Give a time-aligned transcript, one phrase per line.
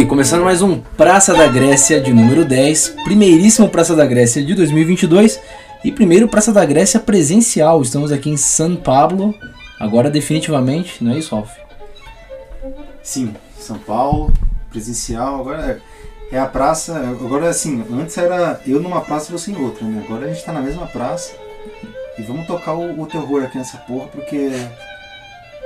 [0.00, 4.54] aí, começando mais um Praça da Grécia de número 10, primeiríssimo Praça da Grécia de
[4.54, 5.38] 2022
[5.84, 7.82] e primeiro Praça da Grécia presencial.
[7.82, 9.34] Estamos aqui em São Paulo,
[9.78, 11.50] agora definitivamente, não é isso, Ralf?
[13.02, 14.32] Sim, São Paulo,
[14.70, 15.82] presencial, agora
[16.32, 19.86] é, é a praça, agora assim, antes era eu numa praça e você em outra,
[19.86, 20.02] né?
[20.06, 21.34] Agora a gente tá na mesma praça
[22.18, 24.50] e vamos tocar o, o terror aqui nessa porra, porque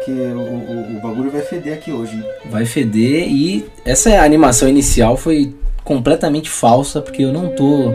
[0.04, 2.16] que o, o, o bagulho vai feder aqui hoje.
[2.16, 2.24] Hein?
[2.50, 7.92] Vai feder e essa animação inicial foi completamente falsa, porque eu não tô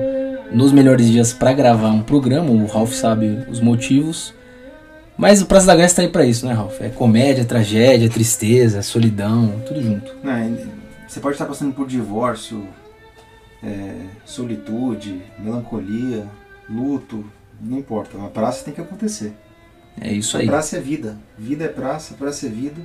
[0.51, 4.33] nos melhores dias para gravar um programa, o Ralph sabe os motivos.
[5.17, 6.79] Mas o Praça da Grécia tá aí pra isso, né, Ralph?
[6.79, 10.15] É comédia, tragédia, tristeza, solidão, tudo junto.
[10.25, 10.49] É,
[11.05, 12.65] você pode estar passando por divórcio,
[13.61, 16.25] é, solitude, melancolia,
[16.69, 17.25] luto,
[17.61, 18.17] não importa.
[18.23, 19.33] A praça tem que acontecer.
[19.99, 20.47] É isso aí.
[20.47, 21.17] Praça é vida.
[21.37, 22.81] Vida é praça, praça é vida.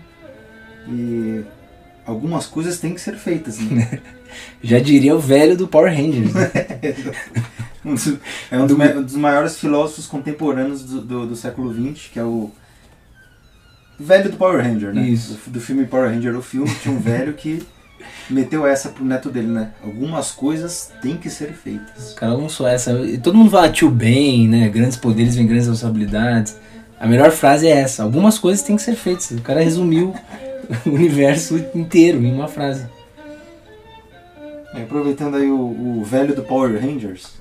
[0.88, 1.42] E
[2.05, 3.58] algumas coisas têm que ser feitas.
[3.58, 4.00] Né?
[4.62, 6.32] Já diria o velho do Power Rangers.
[6.34, 6.50] Né?
[8.50, 12.25] é um dos, um dos, maiores filósofos contemporâneos do, do, do, século XX, que é
[12.25, 12.50] o
[13.98, 15.06] velho do Power Ranger, né?
[15.06, 15.38] Isso.
[15.47, 17.62] Do, do filme Power Ranger, o filme, tinha um velho que
[18.28, 19.70] meteu essa pro neto dele, né?
[19.82, 22.14] Algumas coisas têm que ser feitas.
[22.14, 22.92] Cara lançou essa.
[23.00, 24.69] E todo mundo fala tio bem, né?
[24.69, 26.56] Grandes poderes vêm grandes responsabilidades.
[26.98, 28.03] A melhor frase é essa.
[28.03, 29.31] Algumas coisas têm que ser feitas.
[29.33, 30.14] O cara resumiu
[30.87, 32.87] o universo inteiro em uma frase.
[34.75, 37.34] É, aproveitando aí o, o, velho do Power Rangers,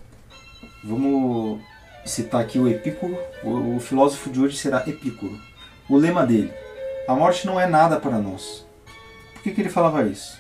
[0.84, 1.60] vamos
[2.06, 3.18] citar aqui o Epicuro.
[3.44, 5.40] O, o filósofo de hoje será Epicuro.
[5.90, 6.52] O lema dele:
[7.08, 8.66] A morte não é nada para nós.
[9.34, 10.40] Por que, que ele falava isso?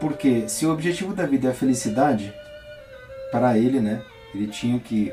[0.00, 2.32] Porque se o objetivo da vida é a felicidade,
[3.30, 4.02] para ele, né?
[4.34, 5.12] Ele tinha que.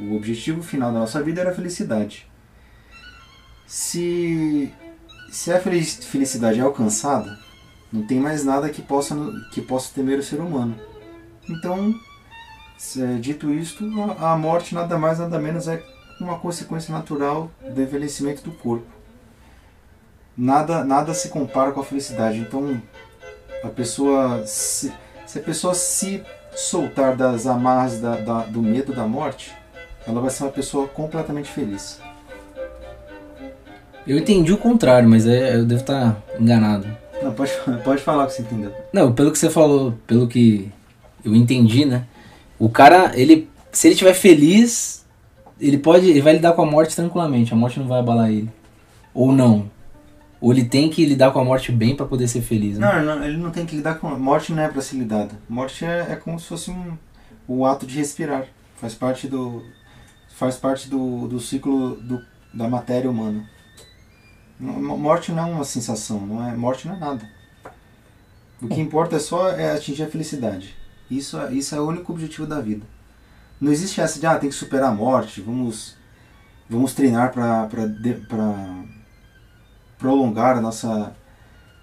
[0.00, 2.28] O objetivo final da nossa vida era a felicidade
[3.68, 4.72] se,
[5.30, 7.38] se a felicidade é alcançada,
[7.92, 9.14] não tem mais nada que possa,
[9.52, 10.74] que possa temer o ser humano.
[11.48, 11.94] Então,
[13.20, 13.84] dito isto,
[14.18, 15.82] a morte nada mais nada menos é
[16.18, 18.86] uma consequência natural do envelhecimento do corpo.
[20.34, 22.38] Nada, nada se compara com a felicidade.
[22.38, 22.80] Então,
[23.62, 24.92] a pessoa se,
[25.26, 26.22] se a pessoa se
[26.56, 29.54] soltar das amarras da, da, do medo da morte,
[30.06, 32.00] ela vai ser uma pessoa completamente feliz.
[34.08, 36.88] Eu entendi o contrário, mas é, eu devo estar enganado.
[37.22, 37.52] Não, pode,
[37.84, 38.72] pode falar o que você entendeu.
[38.90, 40.72] Não, pelo que você falou, pelo que
[41.22, 42.06] eu entendi, né?
[42.58, 45.04] O cara, ele, se ele estiver feliz,
[45.60, 47.52] ele pode, ele vai lidar com a morte tranquilamente.
[47.52, 48.50] A morte não vai abalar ele.
[49.12, 49.70] Ou não.
[50.40, 52.86] Ou ele tem que lidar com a morte bem para poder ser feliz, né?
[52.86, 55.34] Não, não, ele não tem que lidar com a morte, não é para ser lidada.
[55.48, 56.96] Morte é, é como se fosse um,
[57.46, 58.46] o ato de respirar.
[58.76, 59.62] Faz parte do
[60.28, 62.22] faz parte do, do ciclo do,
[62.54, 63.44] da matéria humana.
[64.60, 67.30] Morte não é uma sensação, não é morte não é nada.
[68.60, 70.76] O que importa é só é atingir a felicidade.
[71.08, 72.84] Isso, é, isso é o único objetivo da vida.
[73.60, 75.96] Não existe essa de ah, tem que superar a morte, vamos
[76.68, 77.68] vamos treinar para
[79.96, 81.14] prolongar a nossa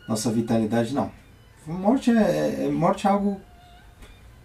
[0.08, 1.10] nossa vitalidade, não.
[1.66, 3.40] Morte é, é, é, morte é algo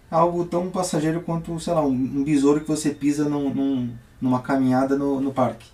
[0.09, 4.41] algo tão passageiro quanto, sei lá, um, um besouro que você pisa num, num, numa
[4.41, 5.70] caminhada no, no parque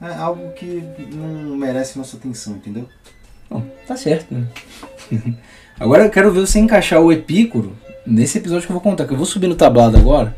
[0.00, 2.86] é algo que não merece nossa atenção, entendeu?
[3.50, 4.46] Bom, tá certo, né?
[5.78, 7.76] agora eu quero ver você encaixar o Epícoro
[8.06, 10.36] nesse episódio que eu vou contar, que eu vou subir no tablado agora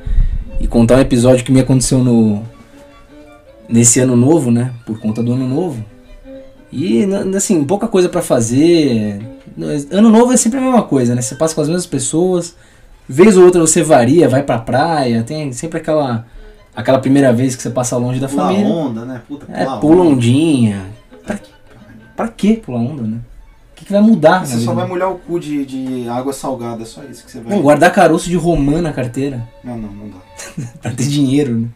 [0.61, 2.43] e contar um episódio que me aconteceu no
[3.69, 4.73] nesse ano novo, né?
[4.87, 5.85] Por conta do ano novo.
[6.73, 9.21] E assim, pouca coisa para fazer.
[9.91, 11.21] Ano novo é sempre a mesma coisa, né?
[11.21, 12.55] Você passa com as mesmas pessoas,
[13.09, 16.27] vez ou outra você varia, vai pra praia, tem sempre aquela
[16.79, 18.67] aquela primeira vez que você passa longe da pula família.
[18.67, 19.23] Pula onda, né?
[19.27, 20.87] Puta, é, pula, pula ondinha.
[21.27, 21.39] Pra,
[22.17, 23.19] pra que pular onda, né?
[23.73, 24.47] O que, que vai mudar?
[24.47, 27.53] Você só vai molhar o cu de, de água salgada, só isso que você vai.
[27.53, 29.47] Não, guardar caroço de romã na carteira.
[29.63, 30.65] Não, não, não dá.
[30.81, 31.69] pra ter dinheiro, né?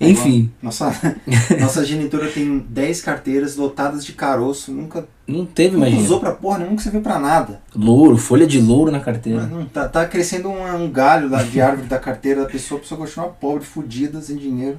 [0.00, 0.50] Enfim.
[0.62, 0.94] Nossa,
[1.58, 5.08] nossa genitora tem 10 carteiras lotadas de caroço, nunca.
[5.26, 5.98] Não teve, imagina.
[5.98, 7.60] Não usou pra porra nenhuma que você viu pra nada.
[7.74, 9.46] Louro, folha de louro na carteira.
[9.46, 12.82] Não, tá, tá crescendo um, um galho lá de árvore da carteira da pessoa, a
[12.82, 14.78] pessoa continua pobre, fodida, sem dinheiro.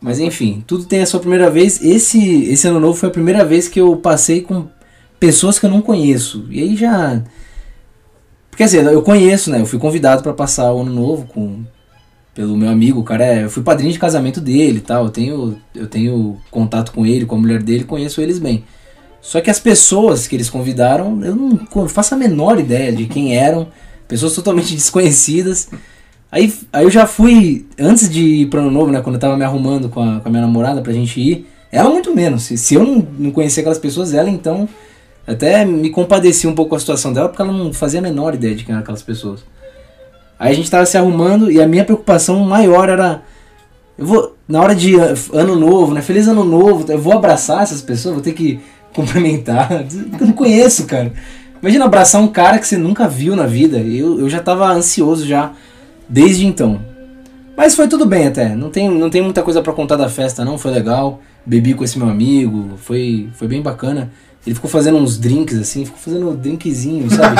[0.00, 1.82] Mas enfim, tudo tem a sua primeira vez.
[1.82, 4.68] Esse, esse ano novo foi a primeira vez que eu passei com
[5.18, 6.46] pessoas que eu não conheço.
[6.50, 7.22] E aí já.
[8.56, 9.60] Quer dizer, eu conheço, né?
[9.60, 11.64] Eu fui convidado para passar o ano novo com
[12.36, 15.10] pelo meu amigo, o cara é, eu fui padrinho de casamento dele e tal, eu
[15.10, 18.62] tenho, eu tenho contato com ele, com a mulher dele, conheço eles bem.
[19.22, 23.34] Só que as pessoas que eles convidaram, eu não faço a menor ideia de quem
[23.34, 23.68] eram,
[24.06, 25.70] pessoas totalmente desconhecidas.
[26.30, 29.34] Aí, aí eu já fui, antes de ir para ano novo, né, quando eu tava
[29.34, 32.42] me arrumando com a, com a minha namorada pra gente ir, ela muito menos.
[32.42, 34.68] Se, se eu não, não conhecer aquelas pessoas, ela então
[35.26, 38.34] Até me compadeci um pouco com a situação dela, porque ela não fazia a menor
[38.34, 39.42] ideia de quem eram aquelas pessoas.
[40.38, 43.22] Aí a gente tava se arrumando e a minha preocupação maior era.
[43.96, 44.36] Eu vou.
[44.46, 44.94] Na hora de
[45.32, 46.02] ano novo, né?
[46.02, 48.60] Feliz ano novo, eu vou abraçar essas pessoas, vou ter que
[48.94, 49.70] cumprimentar.
[50.20, 51.12] Eu não conheço, cara.
[51.60, 53.78] Imagina abraçar um cara que você nunca viu na vida.
[53.78, 55.52] Eu, eu já tava ansioso já
[56.08, 56.80] desde então.
[57.56, 58.54] Mas foi tudo bem até.
[58.54, 60.58] Não tem, não tem muita coisa para contar da festa, não.
[60.58, 61.20] Foi legal.
[61.44, 62.76] Bebi com esse meu amigo.
[62.76, 64.12] Foi, foi bem bacana.
[64.46, 67.36] Ele ficou fazendo uns drinks assim, ficou fazendo um drinkzinho, sabe?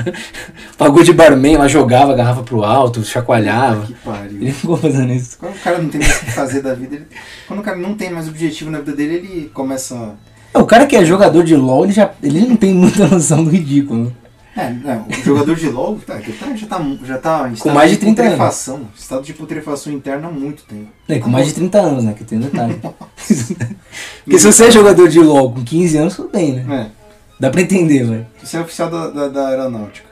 [0.78, 3.84] Pagou de barman, lá jogava a garrafa pro alto, chacoalhava.
[3.84, 4.40] Que pariu.
[4.40, 5.36] Ele ficou fazendo isso.
[5.38, 7.06] Quando o cara não tem mais o que fazer da vida, ele...
[7.46, 10.14] quando o cara não tem mais objetivo na vida dele, ele começa.
[10.54, 13.50] O cara que é jogador de LOL, ele, já, ele não tem muita noção do
[13.50, 14.10] ridículo.
[14.56, 17.70] É, não, o jogador de LOL tá, ele tá- já, tá, já tá em Com
[17.70, 18.32] mais de 30 anos.
[18.32, 20.88] putrefação, estado de putrefação interna há muito tempo.
[21.08, 22.12] É, com mais de 30 anos, né?
[22.12, 22.78] Que tem um detalhe.
[24.24, 26.90] Porque se você é jogador de LOL com 15 anos, tudo bem, né?
[26.90, 27.02] É,
[27.38, 28.26] Dá pra entender, velho.
[28.42, 30.08] você é oficial da, da, da aeronáutica,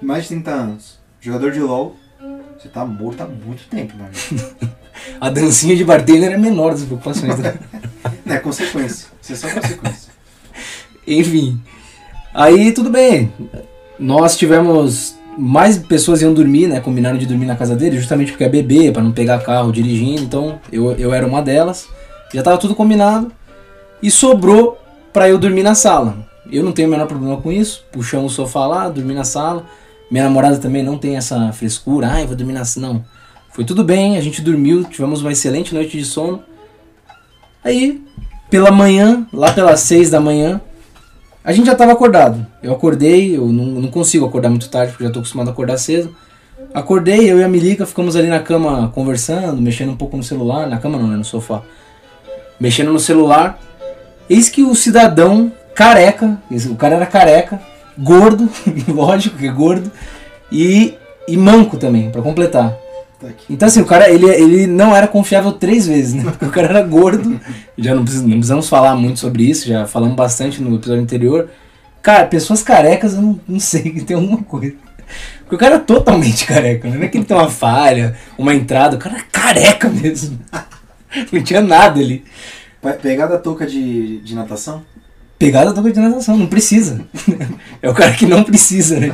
[0.00, 1.96] mais de 30 anos, jogador de LOL,
[2.58, 4.08] você tá morto há muito tempo, né?
[5.20, 7.38] A dancinha de bartender é menor das preocupações.
[7.38, 7.54] Né?
[8.24, 10.10] É consequência, isso é só consequência.
[11.06, 11.60] Enfim.
[12.32, 13.32] Aí tudo bem.
[13.98, 15.16] Nós tivemos.
[15.36, 16.80] Mais pessoas iam dormir, né?
[16.80, 20.22] Combinaram de dormir na casa dele, justamente porque é bebê, pra não pegar carro dirigindo.
[20.22, 21.88] Então eu, eu era uma delas.
[22.32, 23.32] Já tava tudo combinado.
[24.02, 24.78] E sobrou
[25.12, 26.16] pra eu dormir na sala.
[26.50, 27.84] Eu não tenho o menor problema com isso.
[27.92, 29.64] Puxamos o sofá lá, dormi na sala.
[30.10, 32.08] Minha namorada também não tem essa frescura.
[32.08, 32.88] Ai, vou dormir na sala.
[32.88, 33.04] Não.
[33.52, 36.42] Foi tudo bem, a gente dormiu, tivemos uma excelente noite de sono.
[37.62, 38.02] Aí,
[38.50, 40.58] pela manhã, lá pelas seis da manhã,
[41.44, 42.46] a gente já estava acordado.
[42.62, 45.76] Eu acordei, eu não, não consigo acordar muito tarde porque já estou acostumado a acordar
[45.76, 46.16] cedo.
[46.72, 50.66] Acordei, eu e a Milica ficamos ali na cama conversando, mexendo um pouco no celular.
[50.66, 51.16] Na cama não, né?
[51.16, 51.62] No sofá.
[52.62, 53.58] Mexendo no celular.
[54.30, 56.38] Eis que o cidadão careca,
[56.70, 57.60] o cara era careca,
[57.98, 58.48] gordo,
[58.86, 59.90] lógico que é gordo,
[60.50, 60.94] e,
[61.26, 62.70] e manco também, pra completar.
[63.20, 63.26] Tá.
[63.50, 66.22] Então assim, o cara, ele, ele não era confiável três vezes, né?
[66.22, 67.40] Porque o cara era gordo.
[67.76, 71.48] Já não precisamos falar muito sobre isso, já falamos bastante no episódio anterior.
[72.00, 74.76] Cara, pessoas carecas, eu não, não sei, tem alguma coisa.
[75.40, 76.96] Porque o cara é totalmente careca, né?
[76.96, 80.38] não é que ele tem uma falha, uma entrada, o cara é careca mesmo.
[81.32, 82.24] Não tinha nada ali.
[82.80, 84.84] Pe- Pegada touca de, de natação?
[85.38, 87.04] Pegada da de natação, não precisa.
[87.82, 89.12] É o cara que não precisa, né?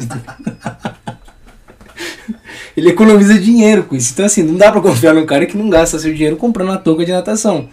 [2.77, 4.13] Ele economiza dinheiro com isso.
[4.13, 6.77] Então, assim, não dá pra confiar num cara que não gasta seu dinheiro comprando uma
[6.77, 7.71] touca de natação.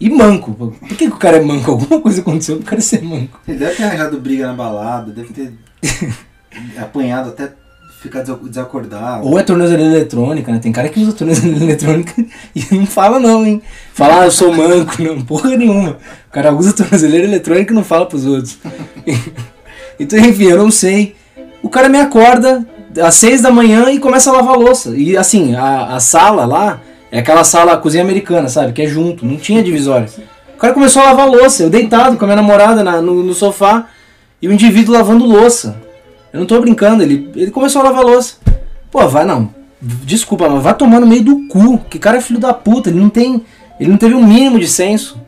[0.00, 0.54] E manco.
[0.54, 1.70] Por que, que o cara é manco?
[1.72, 3.38] Alguma coisa aconteceu pro cara ser manco.
[3.46, 5.52] Ele deve ter arranjado briga na balada, deve ter
[6.80, 7.52] apanhado até
[8.00, 9.26] ficar desa- desacordado.
[9.26, 10.58] Ou é tornozeleira eletrônica, né?
[10.58, 12.14] Tem cara que usa tornozeleira eletrônica
[12.54, 13.60] e não fala não, hein?
[13.94, 15.98] Fala, ah, eu sou manco, não, porra nenhuma.
[16.28, 18.58] O cara usa tornozeleira eletrônica e não fala pros outros.
[19.98, 21.14] então, enfim, eu não sei.
[21.62, 22.66] O cara me acorda
[23.02, 24.94] às seis da manhã e começa a lavar a louça.
[24.96, 26.80] E assim, a, a sala lá
[27.10, 28.72] é aquela sala cozinha americana, sabe?
[28.72, 30.08] Que é junto, não tinha divisória.
[30.54, 33.22] O cara começou a lavar a louça, eu deitado com a minha namorada na- no,
[33.22, 33.86] no sofá
[34.42, 35.76] e o indivíduo lavando louça.
[36.32, 38.36] Eu não tô brincando, ele, ele começou a lavar a louça.
[38.90, 39.50] Pô, vai não.
[39.80, 41.78] Desculpa, mas vai tomar no meio do cu.
[41.78, 43.42] Que cara é filho da puta, ele não tem.
[43.78, 45.20] Ele não teve um mínimo de senso.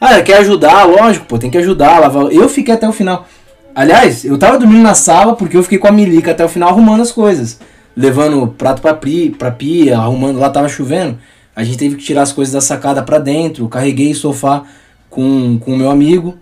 [0.00, 2.00] Ah, quer ajudar, lógico, pô, tem que ajudar.
[2.00, 2.32] Lavar.
[2.32, 3.26] Eu fiquei até o final.
[3.74, 6.70] Aliás, eu tava dormindo na sala porque eu fiquei com a Milica até o final
[6.70, 7.60] arrumando as coisas.
[7.96, 11.18] Levando prato pra, pri, pra pia, arrumando, lá tava chovendo.
[11.54, 13.68] A gente teve que tirar as coisas da sacada pra dentro.
[13.68, 14.64] Carreguei o sofá
[15.10, 16.38] com o meu amigo.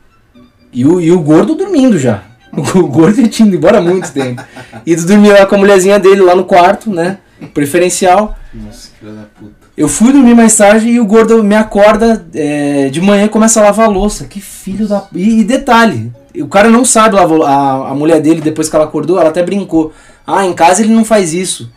[0.73, 2.23] E o, e o gordo dormindo já.
[2.75, 4.43] O gordo já tinha ido embora há muito tempo.
[4.85, 7.19] E dormia lá com a mulherzinha dele lá no quarto, né?
[7.55, 8.37] Preferencial.
[8.53, 9.61] Nossa, que filho da puta.
[9.77, 13.61] Eu fui dormir mais tarde e o gordo me acorda é, de manhã e começa
[13.61, 14.25] a lavar a louça.
[14.27, 15.05] Que filho da.
[15.15, 18.85] E, e detalhe, o cara não sabe lavar a, a mulher dele depois que ela
[18.85, 19.93] acordou, ela até brincou.
[20.27, 21.71] Ah, em casa ele não faz isso.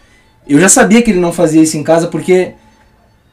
[0.48, 2.52] Eu já sabia que ele não fazia isso em casa porque.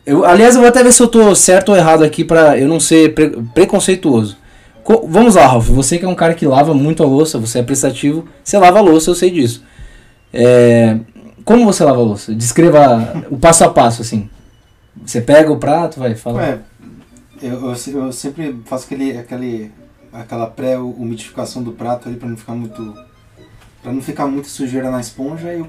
[0.06, 2.68] Eu, aliás, eu vou até ver se eu tô certo ou errado aqui pra eu
[2.68, 4.37] não ser pre- preconceituoso.
[4.84, 5.68] Co- vamos lá, Ralf.
[5.68, 8.78] Você que é um cara que lava muito a louça, você é prestativo, você lava
[8.78, 9.62] a louça, eu sei disso.
[10.32, 10.99] É,
[11.44, 12.34] como você lava a louça?
[12.34, 14.28] Descreva o passo a passo, assim.
[15.04, 16.38] Você pega o prato, vai, fala.
[16.38, 16.58] Ué,
[17.42, 17.75] eu, eu,
[18.06, 19.70] eu sempre faço aquele, aquele,
[20.12, 22.94] aquela pré-umidificação do prato ali pra não ficar muito.
[23.82, 25.66] para não ficar muito sujeira na esponja, eu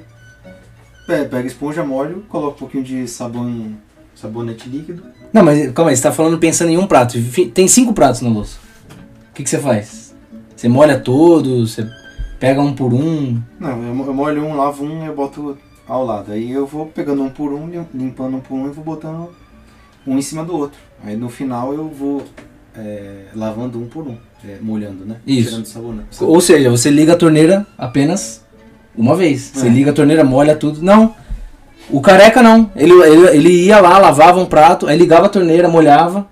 [1.07, 3.73] pe- pego a esponja, molho, coloco um pouquinho de sabão,
[4.15, 5.03] sabonete líquido.
[5.31, 7.17] Não, mas calma aí, você tá falando pensando em um prato.
[7.53, 8.57] Tem cinco pratos na louça.
[9.41, 10.13] O que, que você faz?
[10.55, 11.87] Você molha todos, você
[12.39, 13.41] pega um por um.
[13.59, 15.57] Não, eu, mo- eu molho um, lavo um e eu boto
[15.87, 16.31] ao lado.
[16.31, 19.29] Aí eu vou pegando um por um, lim- limpando um por um e vou botando
[20.05, 20.77] um em cima do outro.
[21.03, 22.21] Aí no final eu vou
[22.77, 24.15] é, lavando um por um,
[24.47, 25.15] é, molhando, né?
[25.25, 25.59] Isso.
[25.63, 26.03] Tirando?
[26.21, 28.45] Ou seja, você liga a torneira apenas
[28.95, 29.49] uma vez.
[29.55, 29.69] Você É.
[29.71, 30.83] liga a torneira, molha tudo.
[30.83, 31.15] Não.
[31.89, 32.69] O careca não.
[32.75, 36.27] Ele, ele, ele ia lá, lavava um prato, aí ligava a torneira, molhava.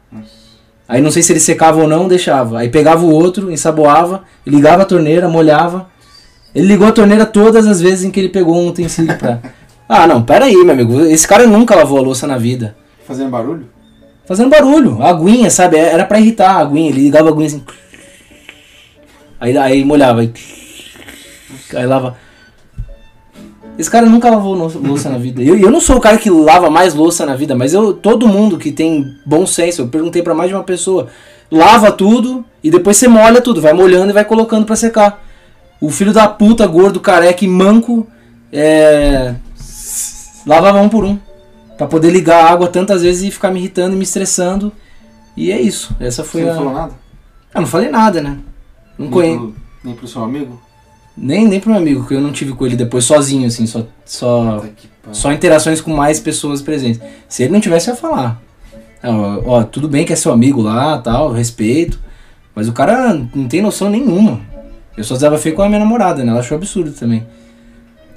[0.89, 2.57] Aí não sei se ele secava ou não, deixava.
[2.57, 5.87] Aí pegava o outro, ensaboava, ligava a torneira, molhava.
[6.53, 9.39] Ele ligou a torneira todas as vezes em que ele pegou um utensílio pra.
[9.91, 11.01] Ah, não, pera aí, meu amigo.
[11.01, 12.75] Esse cara nunca lavou a louça na vida.
[13.07, 13.67] Fazendo barulho?
[14.23, 15.77] Fazendo barulho, a aguinha, sabe?
[15.77, 16.91] Era pra irritar a aguinha.
[16.91, 17.63] Ele ligava a aguinha assim.
[19.39, 20.21] Aí, aí molhava.
[20.21, 20.31] Aí,
[21.73, 22.17] aí lava.
[23.79, 25.41] Esse cara nunca lavou lou- louça na vida.
[25.41, 28.27] Eu, eu não sou o cara que lava mais louça na vida, mas eu todo
[28.27, 31.07] mundo que tem bom senso, eu perguntei pra mais de uma pessoa,
[31.49, 35.23] lava tudo e depois você molha tudo, vai molhando e vai colocando pra secar.
[35.79, 38.05] O filho da puta, gordo, careca e manco,
[38.51, 39.35] é,
[40.45, 41.17] lavava um por um.
[41.77, 44.73] Pra poder ligar a água tantas vezes e ficar me irritando e me estressando.
[45.37, 45.95] E é isso.
[46.01, 46.55] Essa Você foi não a.
[46.55, 46.93] falou nada?
[47.53, 48.37] Ah, não falei nada, né?
[48.97, 49.53] Não conheço.
[49.85, 50.59] nem pro seu amigo?
[51.21, 53.85] Nem, nem pro meu amigo, que eu não tive com ele depois sozinho, assim, só,
[54.05, 54.63] só,
[55.11, 57.01] só interações com mais pessoas presentes.
[57.27, 58.41] Se ele não tivesse, eu ia falar.
[59.03, 61.99] Ó, ó, tudo bem que é seu amigo lá, tal, respeito.
[62.55, 64.39] Mas o cara não tem noção nenhuma.
[64.95, 66.31] Eu só desabafei com a minha namorada, né?
[66.31, 67.25] Ela achou absurdo também.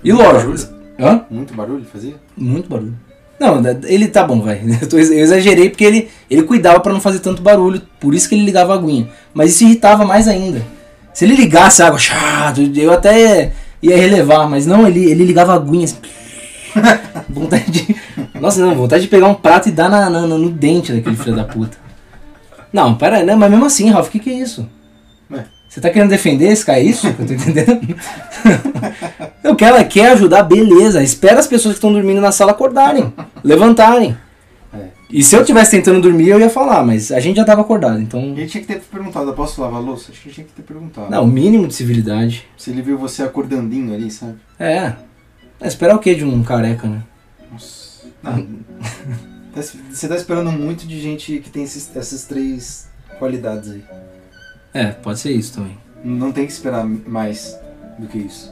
[0.02, 0.52] E Muito lógico.
[0.52, 0.82] barulho?
[0.98, 1.24] Hã?
[1.30, 2.14] Muito barulho fazia?
[2.36, 2.94] Muito barulho.
[3.38, 4.60] Não, ele tá bom, vai.
[4.92, 8.44] Eu, exagerei porque ele, ele cuidava pra não fazer tanto barulho, por isso que ele
[8.44, 9.08] ligava a aguinha.
[9.34, 10.62] Mas isso irritava mais ainda.
[11.12, 13.52] Se ele ligasse a água, chato, eu até
[13.82, 15.96] ia relevar, mas não, ele, ele ligava a aguinha assim.
[17.28, 17.96] vontade de.
[18.40, 21.36] Nossa, não, vontade de pegar um prato e dar na, na- no dente daquele filho
[21.36, 21.76] da puta.
[22.72, 23.34] Não, pera né?
[23.34, 24.66] Mas mesmo assim, Ralf, o que, que é isso?
[25.30, 25.44] Ué.
[25.68, 26.78] Você tá querendo defender esse cara?
[26.78, 27.96] É isso que eu tô entendendo?
[29.44, 31.02] eu quero, quer ajudar, beleza.
[31.02, 33.12] Espera as pessoas que estão dormindo na sala acordarem,
[33.44, 34.16] levantarem.
[35.12, 38.00] E se eu tivesse tentando dormir, eu ia falar, mas a gente já tava acordado,
[38.00, 38.20] então.
[38.36, 40.10] Ele tinha que ter perguntado, eu posso lavar a louça?
[40.10, 41.10] Acho que ele tinha que ter perguntado.
[41.10, 42.46] Não, o mínimo de civilidade.
[42.56, 44.36] Se ele viu você acordandinho ali, sabe?
[44.58, 44.94] É.
[45.60, 47.02] é esperar o que de um careca, né?
[47.52, 48.06] Nossa.
[48.22, 48.46] Não.
[49.54, 52.88] Tá- Você tá esperando muito de gente que tem esses- essas três
[53.18, 53.84] qualidades aí.
[54.72, 55.76] É, pode ser isso também.
[56.02, 57.54] Não tem que esperar mais
[57.98, 58.50] do que isso.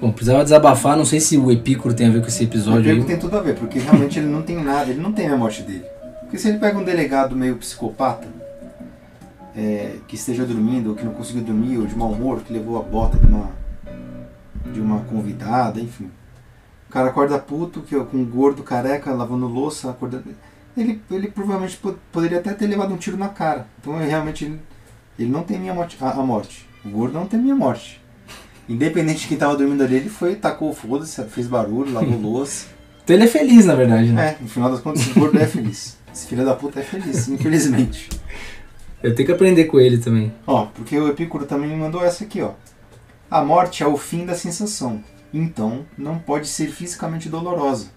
[0.00, 2.82] Bom, precisava desabafar, não sei se o Epicuro tem a ver com esse O episódio
[2.82, 3.06] Diego aí.
[3.06, 5.62] tem tudo a ver, porque realmente ele não tem nada, ele não tem a morte
[5.62, 5.84] dele.
[6.20, 8.26] Porque se ele pega um delegado meio psicopata,
[9.56, 12.78] é, que esteja dormindo, ou que não conseguiu dormir, ou de mau humor, que levou
[12.78, 13.50] a bota de uma,
[14.72, 16.10] de uma convidada, enfim.
[16.88, 20.24] O cara acorda puto, que, com um gordo careca lavando louça, acordando.
[20.76, 23.66] Ele, ele provavelmente po- poderia até ter levado um tiro na cara.
[23.80, 24.60] Então ele, realmente ele,
[25.18, 26.68] ele não tem minha morte, a, a morte.
[26.84, 28.00] O gordo não tem minha morte.
[28.68, 32.66] Independente de quem tava dormindo ali, ele foi, tacou o foda-se, fez barulho, lavou louça.
[33.04, 34.36] Então ele é feliz, na verdade, né?
[34.38, 35.96] É, no final das contas, esse gordo é feliz.
[36.12, 38.08] Esse filho da puta é feliz, infelizmente.
[39.02, 40.32] Eu tenho que aprender com ele também.
[40.46, 42.52] Ó, porque o Epicuro também me mandou essa aqui, ó.
[43.30, 47.90] A morte é o fim da sensação, então não pode ser fisicamente dolorosa.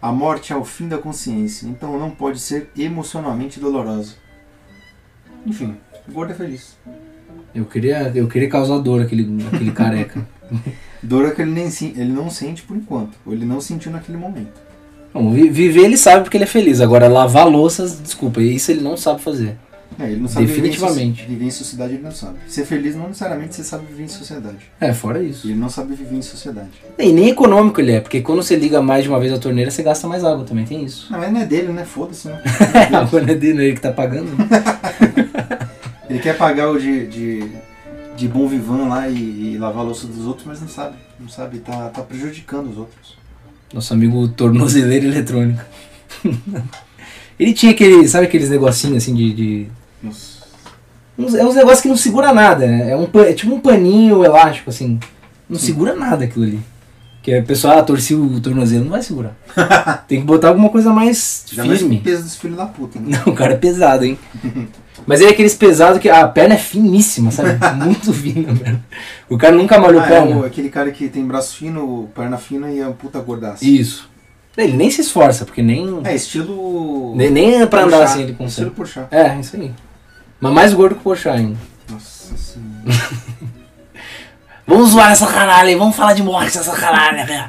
[0.00, 4.14] A morte é o fim da consciência, então não pode ser emocionalmente dolorosa.
[5.46, 5.76] Enfim,
[6.08, 6.76] o gordo é feliz.
[7.54, 10.26] Eu queria, eu queria causar dor aquele, aquele careca.
[11.02, 11.66] Dor é que ele, nem,
[11.96, 14.60] ele não sente por enquanto, ou ele não sentiu naquele momento.
[15.12, 16.80] Bom, vi- viver ele sabe porque ele é feliz.
[16.80, 19.56] Agora, lavar louças, desculpa, isso ele não sabe fazer.
[20.00, 21.26] É, ele não sabe viver em Definitivamente.
[21.26, 22.38] Viver em sociedade ele não sabe.
[22.48, 24.56] Ser feliz não necessariamente você sabe viver em sociedade.
[24.80, 25.46] É, fora isso.
[25.46, 26.70] E ele não sabe viver em sociedade.
[26.98, 29.70] E nem econômico ele é, porque quando você liga mais de uma vez a torneira,
[29.70, 31.08] você gasta mais água também, tem isso.
[31.12, 31.84] Não, mas não é dele, né?
[31.84, 32.40] Foda-se, né?
[32.90, 34.30] a água não é dele, não é ele que tá pagando.
[36.12, 37.48] Ele quer pagar o de, de,
[38.14, 40.94] de bom vivan lá e, e lavar a louça dos outros, mas não sabe.
[41.18, 43.16] Não sabe, tá, tá prejudicando os outros.
[43.72, 45.64] Nosso amigo tornozeleiro eletrônico.
[47.40, 49.32] ele tinha aquele, sabe aqueles negocinhos assim de.
[49.32, 49.68] de
[51.18, 52.90] uns, é uns negócios que não segura nada, né?
[52.90, 55.00] É, um, é tipo um paninho elástico, assim.
[55.48, 56.60] Não segura nada aquilo ali.
[57.22, 59.34] Que a pessoa, ah, torci o tornozelo, não vai segurar.
[60.06, 62.04] Tem que botar alguma coisa mais Já mais com o firme.
[62.04, 63.18] peso dos filhos da puta, né?
[63.24, 64.18] Não, o cara é pesado, hein?
[65.06, 67.58] Mas é aqueles pesados que a perna é finíssima, sabe?
[67.84, 68.82] Muito fina, velho.
[69.28, 70.36] O cara nunca malhou Ah, é perna.
[70.36, 73.64] o- aquele cara que tem braço fino, perna fina e é um puta gordaço.
[73.64, 74.08] Isso.
[74.56, 76.00] Ele nem se esforça, porque nem.
[76.04, 77.14] É, estilo.
[77.16, 78.48] Nem, nem é pra andar assim ele consegue.
[78.50, 79.08] Estilo puxar.
[79.10, 79.72] É, isso aí.
[80.40, 81.56] Mas mais gordo que o Pochá ainda.
[81.90, 82.82] Nossa senhora.
[84.66, 87.48] Vamos zoar essa caralho aí, vamos falar de morte essa caralho, velho.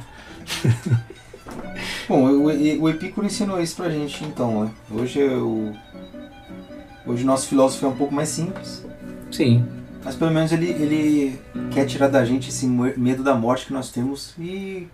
[2.10, 4.72] Bom, o, o, Epicuro ensinou isso pra gente então, né?
[4.91, 5.74] Hoje o.
[7.05, 8.86] Hoje o nosso filósofo é um pouco mais simples.
[9.31, 9.65] Sim.
[10.03, 11.39] Mas pelo menos ele, ele
[11.72, 14.88] quer tirar da gente esse medo da morte que nós temos e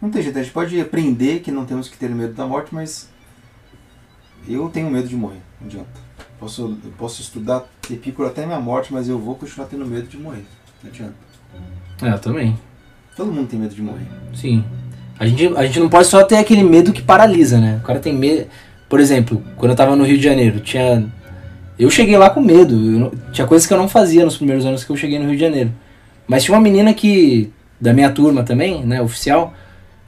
[0.00, 2.74] não tem jeito, a gente pode aprender que não temos que ter medo da morte,
[2.74, 3.08] mas
[4.48, 5.88] eu tenho medo de morrer, não adianta.
[6.40, 10.18] Posso, eu posso estudar Epicuro até minha morte, mas eu vou continuar tendo medo de
[10.18, 10.44] morrer.
[10.82, 11.14] Não adianta.
[12.02, 12.58] É, eu também.
[13.16, 14.08] Todo mundo tem medo de morrer.
[14.34, 14.64] Sim.
[15.20, 17.78] A gente, a gente não pode só ter aquele medo que paralisa, né?
[17.80, 18.48] O cara tem medo.
[18.88, 21.08] Por exemplo, quando eu tava no Rio de Janeiro, tinha.
[21.78, 22.74] Eu cheguei lá com medo.
[22.76, 25.34] não- Tinha coisas que eu não fazia nos primeiros anos que eu cheguei no Rio
[25.34, 25.72] de Janeiro.
[26.26, 27.52] Mas tinha uma menina que.
[27.80, 29.02] Da minha turma também, né?
[29.02, 29.52] Oficial.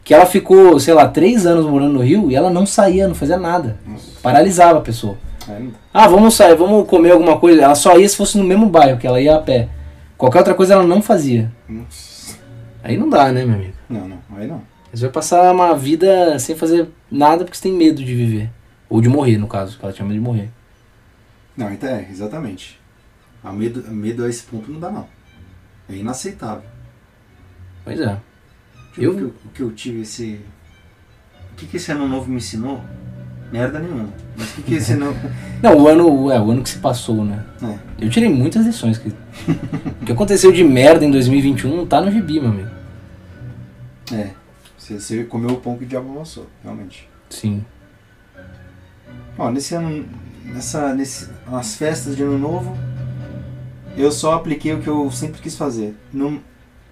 [0.05, 3.15] Que ela ficou, sei lá, três anos morando no Rio e ela não saía, não
[3.15, 3.77] fazia nada.
[3.87, 4.11] Nossa.
[4.23, 5.17] Paralisava a pessoa.
[5.49, 5.77] Não dá.
[5.93, 7.63] Ah, vamos sair, vamos comer alguma coisa.
[7.63, 9.69] Ela só ia se fosse no mesmo bairro, que ela ia a pé.
[10.17, 11.51] Qualquer outra coisa ela não fazia.
[11.69, 12.37] Nossa.
[12.83, 13.73] Aí não dá, né, meu amigo?
[13.89, 14.19] Não, não.
[14.37, 14.63] Aí não.
[14.93, 18.51] Você vai passar uma vida sem fazer nada porque você tem medo de viver.
[18.89, 20.51] Ou de morrer, no caso, que ela tinha medo de morrer.
[21.57, 22.81] Não, então é, exatamente.
[23.43, 25.07] A medo, a medo a esse ponto não dá não.
[25.89, 26.65] É inaceitável.
[27.85, 28.19] Pois é.
[28.97, 29.19] Eu...
[29.19, 30.41] Eu- O, que que eu tive esse.
[31.53, 32.83] O que, que esse ano novo me ensinou?
[33.53, 34.09] Merda nenhuma.
[34.37, 35.15] Mas o que, que esse ano.
[35.63, 37.45] Não, o ano, é, o ano que se passou, né?
[37.63, 38.05] É.
[38.05, 38.99] Eu tirei muitas lições.
[38.99, 39.09] Que...
[40.03, 42.71] o que aconteceu de merda em 2021 não tá no gibi, meu amigo.
[44.13, 44.31] É.
[44.77, 47.09] Você, você comeu o pão que o diabo amassou, realmente.
[47.31, 47.65] Sim.
[49.39, 50.05] Ó, nesse ano.
[50.45, 52.77] Nessa, nesse, nas festas de ano novo,
[53.97, 55.95] eu só apliquei o que eu sempre quis fazer.
[56.13, 56.39] Não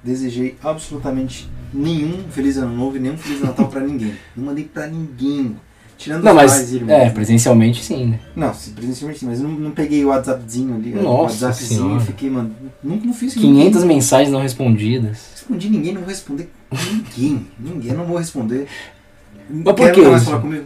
[0.02, 4.14] desejei absolutamente nenhum Feliz Ano Novo e nenhum Feliz Natal pra ninguém.
[4.36, 5.56] Não mandei pra ninguém.
[5.98, 6.52] Tirando Não, os mas.
[6.52, 6.92] pais e irmãos.
[6.94, 8.20] É, presencialmente sim, né?
[8.34, 10.94] Não, se- presencialmente sim, mas não, não peguei o WhatsAppzinho ali.
[10.94, 12.52] o Nossa WhatsAppzinho fiquei, mano.
[12.82, 15.28] Não, não fiz 500 mensagens não respondidas.
[15.34, 16.50] Respondi ninguém, não vou responder
[16.90, 17.46] ninguém.
[17.56, 18.66] Ninguém, eu não vou responder.
[19.48, 20.30] Mas por Quero que mais isso?
[20.30, 20.64] falar comigo.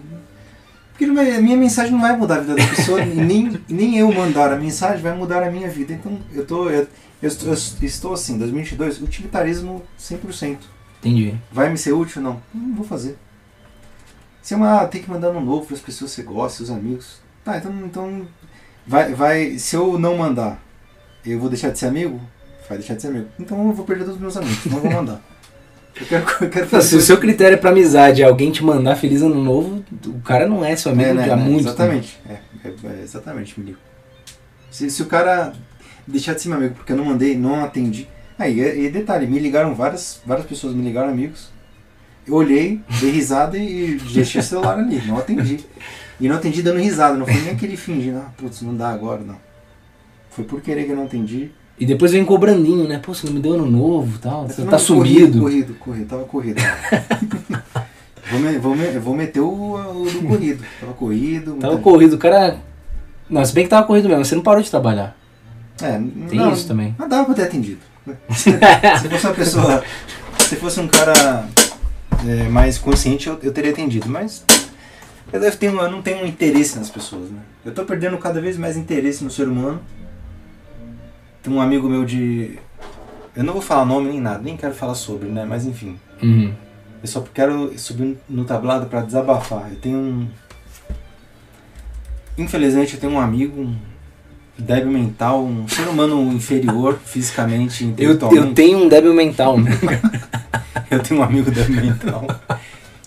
[0.96, 4.50] Porque a minha mensagem não vai mudar a vida da pessoa, nem, nem eu mandar
[4.50, 5.92] a mensagem vai mudar a minha vida.
[5.92, 6.70] Então eu tô.
[6.70, 6.88] Eu,
[7.22, 10.58] eu estou, eu estou assim, 2022, utilitarismo 100%.
[11.00, 11.34] Entendi.
[11.52, 12.22] Vai me ser útil?
[12.22, 12.42] Não.
[12.52, 13.18] Não vou fazer.
[14.40, 14.86] Se é uma.
[14.86, 17.20] Tem que mandar um novo para as pessoas que você gosta, seus amigos.
[17.44, 17.72] Tá, então.
[17.84, 18.26] então
[18.86, 20.62] vai, vai, se eu não mandar,
[21.24, 22.20] eu vou deixar de ser amigo?
[22.68, 23.28] Vai deixar de ser amigo.
[23.38, 24.64] Então eu vou perder todos os meus amigos.
[24.64, 25.20] Não vou mandar.
[26.00, 29.22] Eu quero, eu quero Se o seu critério pra amizade é alguém te mandar feliz
[29.22, 32.18] ano novo, o cara não é seu amigo É, né, de há né, muito Exatamente.
[32.28, 33.78] É, é, é, exatamente, me ligo.
[34.70, 35.52] Se, se o cara
[36.06, 38.06] deixar de ser meu amigo porque eu não mandei, não atendi.
[38.38, 41.50] Aí, e, e detalhe, me ligaram várias, várias pessoas, me ligaram amigos.
[42.26, 45.64] Eu olhei, dei risada e deixei o celular ali, não atendi.
[46.20, 49.22] E não atendi dando risada, não foi nem aquele fingindo, ah, putz, não dá agora,
[49.22, 49.36] não.
[50.30, 51.52] Foi por querer que eu não atendi.
[51.78, 52.98] E depois vem cobrandinho, né?
[52.98, 54.48] Pô, você não me deu ano novo e tal.
[54.48, 55.40] Você tá sumido.
[55.40, 56.60] Corrido, corrido, tava corrido.
[58.30, 60.64] vou, me- vou, me- vou meter o, o do corrido.
[60.80, 61.54] Tava corrido.
[61.54, 62.58] Tava corrido, o cara.
[63.28, 65.16] Não, se bem que tava corrido mesmo, você não parou de trabalhar.
[65.82, 65.92] É,
[66.28, 66.94] Tem não, isso também.
[66.96, 67.80] Mas dava pra ter atendido.
[68.06, 68.14] né?
[68.30, 69.84] se fosse uma pessoa.
[70.38, 71.46] Se fosse um cara
[72.26, 74.08] é, mais consciente, eu, eu teria atendido.
[74.08, 74.44] Mas
[75.32, 77.40] eu, deve ter, eu não tenho um interesse nas pessoas, né?
[77.64, 79.80] Eu tô perdendo cada vez mais interesse no ser humano.
[81.46, 82.58] Tem um amigo meu de.
[83.36, 85.44] Eu não vou falar nome nem nada, nem quero falar sobre, né?
[85.44, 85.96] Mas enfim.
[86.20, 86.52] Uhum.
[87.00, 89.70] Eu só quero subir no tablado pra desabafar.
[89.70, 90.28] Eu tenho um.
[92.36, 93.76] Infelizmente, eu tenho um amigo, um
[94.58, 98.44] débil mental, um ser humano inferior fisicamente, Eu, intelectualmente.
[98.44, 99.70] eu tenho um débil mental, né?
[100.90, 102.24] Eu tenho um amigo débil mental,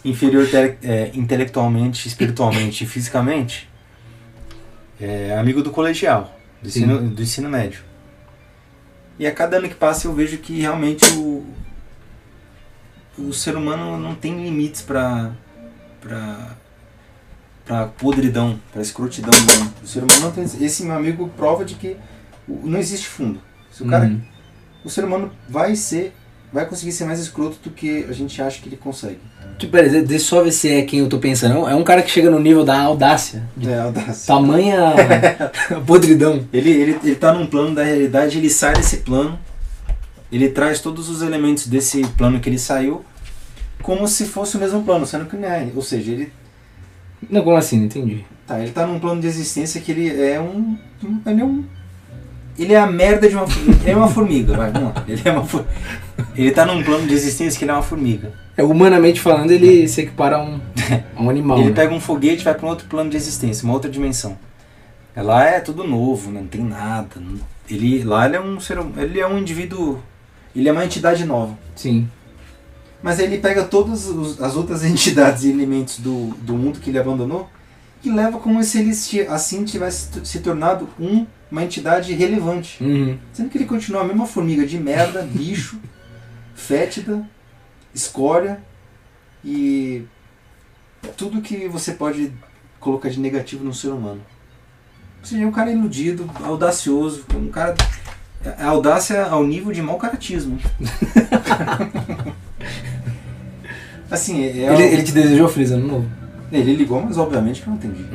[0.04, 0.45] inferior
[0.84, 3.69] é, intelectualmente, espiritualmente e fisicamente.
[4.99, 7.88] É amigo do colegial, do ensino, do ensino médio.
[9.20, 11.46] E a cada ano que passa eu vejo que realmente o,
[13.18, 15.32] o ser humano não tem limites para
[16.02, 16.56] para
[17.66, 19.72] para podridão, para escrotidão humana.
[19.84, 21.96] O ser humano não tem, esse meu amigo prova de que
[22.48, 23.40] não existe fundo.
[23.72, 24.22] Se o cara Uhum.
[24.84, 26.12] o ser humano vai ser,
[26.52, 29.20] vai conseguir ser mais escroto do que a gente acha que ele consegue.
[29.60, 31.67] Tipo, deixa eu só ver se é quem eu tô pensando.
[31.67, 33.43] É um cara que chega no nível da audácia.
[33.62, 34.26] É, audácia.
[34.26, 34.93] tamanha
[35.86, 36.48] podridão.
[36.54, 39.38] Ele, ele, ele tá num plano da realidade, ele sai desse plano,
[40.32, 43.04] ele traz todos os elementos desse plano que ele saiu,
[43.84, 45.67] como se fosse o mesmo plano, sendo que não é.
[45.76, 46.32] Ou seja, ele
[47.30, 47.78] Não, como assim?
[47.80, 48.26] Não entendi.
[48.48, 50.78] tá, ele tá num plano de existência que ele é um.
[51.04, 51.63] um- Ele é um.
[52.62, 53.45] Ele é a merda de uma.
[53.82, 55.04] Ele é uma formiga, vai, vamos lá.
[55.08, 55.65] Ele é uma for-
[56.36, 58.34] Ele tá num plano de existência que ele é uma formiga.
[58.58, 60.60] É, humanamente falando, ele se equipara a um,
[61.15, 61.58] a um animal.
[61.60, 61.74] Ele né?
[61.76, 64.38] pega um foguete e vai para um outro plano de existência, uma outra dimensão.
[65.15, 66.41] É, Lá é tudo novo, né?
[66.41, 67.08] não tem nada.
[67.15, 70.00] não- Ele, lá ele é um ser hum- ele é um indivíduo,
[70.56, 71.58] ele é uma entidade nova.
[71.76, 72.08] Sim.
[73.02, 76.89] Mas aí ele pega todas os- as outras entidades e elementos do, do mundo que
[76.89, 77.50] ele abandonou
[78.04, 78.91] e leva como se ele
[79.30, 82.84] assim tivesse se tornado um, uma entidade relevante.
[82.84, 83.18] Uhum.
[83.34, 85.80] Sendo que ele continua a mesma formiga de merda, lixo,
[86.54, 87.28] fétida,
[87.94, 88.62] escória
[89.44, 90.04] e
[91.18, 92.32] tudo que você pode
[92.80, 94.22] colocar de negativo no ser humano.
[95.20, 97.76] Ou seja, é um cara iludido, audacioso, um cara.
[98.58, 100.58] A audácia ao nível de mau caratismo.
[104.10, 104.74] assim, é.
[104.74, 106.10] Ele, ele te desejou Freeza no novo?
[106.52, 108.06] Ele ligou, mas obviamente que eu não atendi.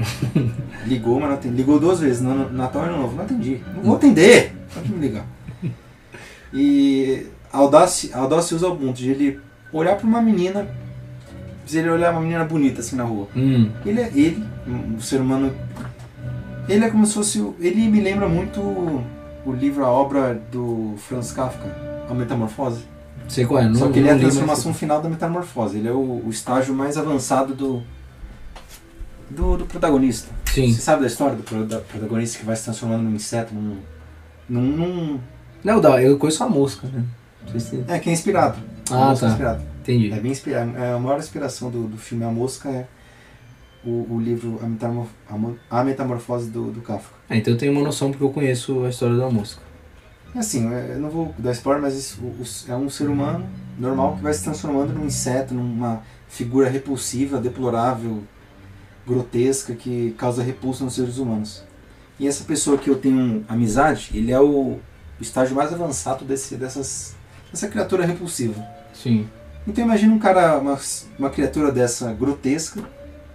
[0.86, 1.56] ligou, mas não atendi.
[1.56, 3.16] Ligou duas vezes, no Natal e no Novo.
[3.16, 3.60] Não atendi.
[3.76, 4.54] Não vou atender!
[4.74, 5.24] Pode me ligar.
[6.52, 9.40] E a audácia, a audácia usa o ponto de ele
[9.72, 10.66] olhar para uma menina,
[11.66, 13.28] se ele olhar uma menina bonita assim na rua.
[13.36, 13.70] Hum.
[13.84, 15.52] Ele é ele, um ser humano.
[16.68, 17.44] Ele é como se fosse.
[17.60, 21.68] Ele me lembra muito o livro, a obra do Franz Kafka,
[22.08, 22.84] A Metamorfose.
[23.28, 25.78] Sei qual é, não Só que ele é a transformação final da metamorfose.
[25.78, 27.82] Ele é o, o estágio mais avançado do,
[29.30, 30.30] do, do protagonista.
[30.46, 30.72] Sim.
[30.72, 33.78] Você sabe da história do da protagonista que vai se transformando num inseto, num.
[34.48, 35.20] num, num-
[35.62, 37.04] Não, dá, eu conheço a mosca, né?
[37.58, 37.84] Se...
[37.88, 38.58] é, que é inspirado.
[38.90, 39.28] Ah, é tá.
[39.28, 39.62] inspirado.
[39.82, 40.12] Entendi.
[40.12, 40.76] É bem inspirado.
[40.76, 42.86] É, a maior inspiração do, do filme A Mosca é
[43.84, 47.14] o, o livro A, Metamor- a Mo- A Metamorfose do, do Kafka.
[47.28, 49.60] É, então eu tenho uma noção porque eu conheço a história da mosca.
[50.34, 52.18] É assim, é, eu não vou dar spoiler, mas isso,
[52.68, 53.46] é um ser humano
[53.78, 58.22] normal que vai se transformando num inseto, numa figura repulsiva, deplorável,
[59.06, 61.62] grotesca, que causa repulsa nos seres humanos.
[62.18, 64.78] E essa pessoa que eu tenho amizade, ele é o
[65.20, 67.14] estágio mais avançado desse, dessas,
[67.50, 68.64] dessa criatura repulsiva.
[68.92, 69.28] Sim.
[69.66, 70.78] Então imagina um cara, uma,
[71.18, 72.82] uma criatura dessa grotesca,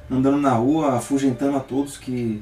[0.09, 2.41] andando na rua, afugentando a todos que,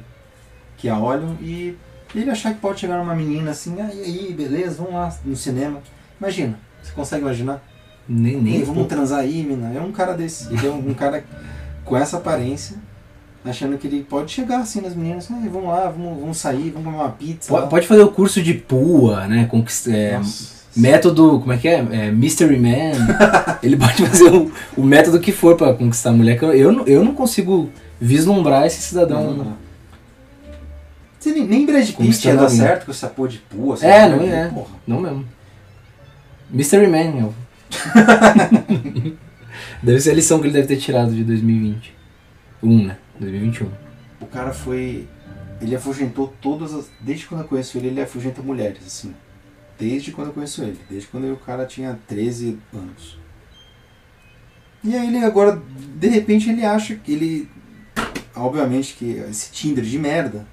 [0.78, 1.76] que a olham e
[2.16, 5.36] ele achar que pode chegar numa menina assim, ah, e aí, beleza, vamos lá no
[5.36, 5.82] cinema.
[6.20, 7.64] Imagina, você consegue imaginar?
[8.08, 9.74] Nem, Ei, nem vamos transar aí, mina.
[9.74, 10.52] É um cara desse.
[10.54, 11.26] Ele é um, um cara
[11.84, 12.78] com essa aparência,
[13.50, 16.86] achando que ele pode chegar assim nas meninas, ah, vamos lá, vamos, vamos sair, vamos
[16.86, 17.50] comer uma pizza.
[17.50, 19.46] Pode, lá." pode fazer o curso de PUA, né?
[19.46, 19.88] Conquist...
[19.88, 20.20] é,
[20.76, 21.86] método, como é que é?
[21.92, 22.92] é Mystery Man.
[23.64, 26.42] Ele pode fazer o, o método que for pra conquistar a mulher.
[26.42, 29.24] Eu, eu, não- eu não consigo vislumbrar esse cidadão.
[29.24, 29.58] Não, não.
[31.20, 33.78] Você nem, nem Brad Pitt ia dar certo com essa porra de pua.
[33.82, 34.48] É, não é.
[34.48, 34.70] Porra.
[34.86, 35.26] Não mesmo.
[36.50, 37.34] Mystery Man, meu.
[39.84, 41.94] deve ser a lição que ele deve ter tirado de 2020.
[42.64, 42.98] Um, né?
[43.20, 43.70] 2021.
[44.22, 45.08] O cara foi.
[45.62, 46.90] Ele afugentou todas as.
[47.00, 49.14] Desde quando eu conheço ele, ele afugenta mulheres, assim.
[49.80, 50.80] Desde quando eu conheço ele.
[50.90, 53.20] Desde quando o cara tinha 13 anos.
[54.84, 55.62] E aí ele agora,
[55.96, 57.50] de repente, ele acha que ele.
[58.36, 60.46] Obviamente que esse Tinder de merda.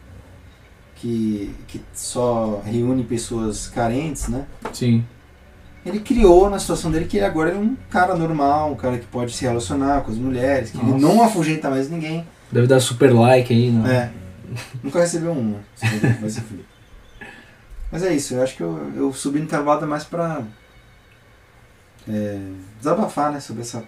[0.96, 4.46] Que, que só reúne pessoas carentes, né?
[4.72, 5.04] Sim.
[5.84, 9.06] Ele criou na situação dele que ele agora é um cara normal, um cara que
[9.06, 11.06] pode se relacionar com as mulheres, que ele Nossa.
[11.06, 12.26] não afugenta mais ninguém.
[12.54, 14.12] Deve dar super like aí, né?
[14.12, 14.56] É.
[14.80, 15.60] Nunca recebeu um, né?
[16.20, 16.64] Vai ser feliz.
[17.90, 20.40] Mas é isso, eu acho que eu, eu subi no cavalo mais pra
[22.08, 22.38] é,
[22.78, 23.40] desabafar, né?
[23.40, 23.82] Sobre essa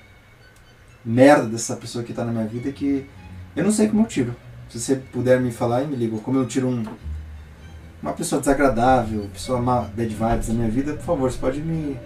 [1.04, 3.06] merda dessa pessoa que tá na minha vida que
[3.54, 4.34] eu não sei como eu tiro.
[4.68, 6.82] Se você puder me falar e me liga, como eu tiro um,
[8.02, 11.96] uma pessoa desagradável, pessoa má, bad vibes na minha vida, por favor, você pode me,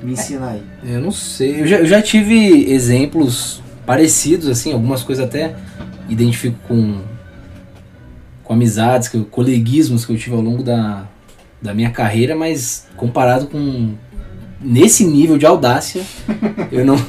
[0.00, 0.64] me ensinar aí.
[0.84, 1.62] Eu não sei.
[1.62, 5.56] Eu já, eu já tive exemplos parecidos, assim, algumas coisas até
[6.08, 7.00] identifico com,
[8.42, 11.04] com amizades, que eu- coleguismos que eu tive ao longo da,
[11.62, 13.94] da minha carreira, mas comparado com
[14.60, 16.02] nesse nível de audácia,
[16.72, 16.96] eu não.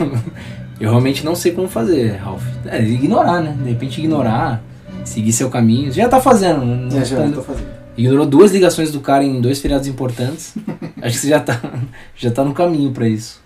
[0.78, 2.44] Eu realmente não sei como fazer, Ralph.
[2.66, 3.56] É, ignorar, né?
[3.64, 4.62] De repente ignorar,
[5.06, 5.90] seguir seu caminho.
[5.90, 6.90] Já tá fazendo, né?
[6.92, 7.66] Não É, já tô fazendo.
[7.96, 10.54] Ignorou duas ligações do cara em dois feriados importantes.
[11.02, 11.62] Acho que você já tá,
[12.14, 13.42] já tá no caminho pra isso.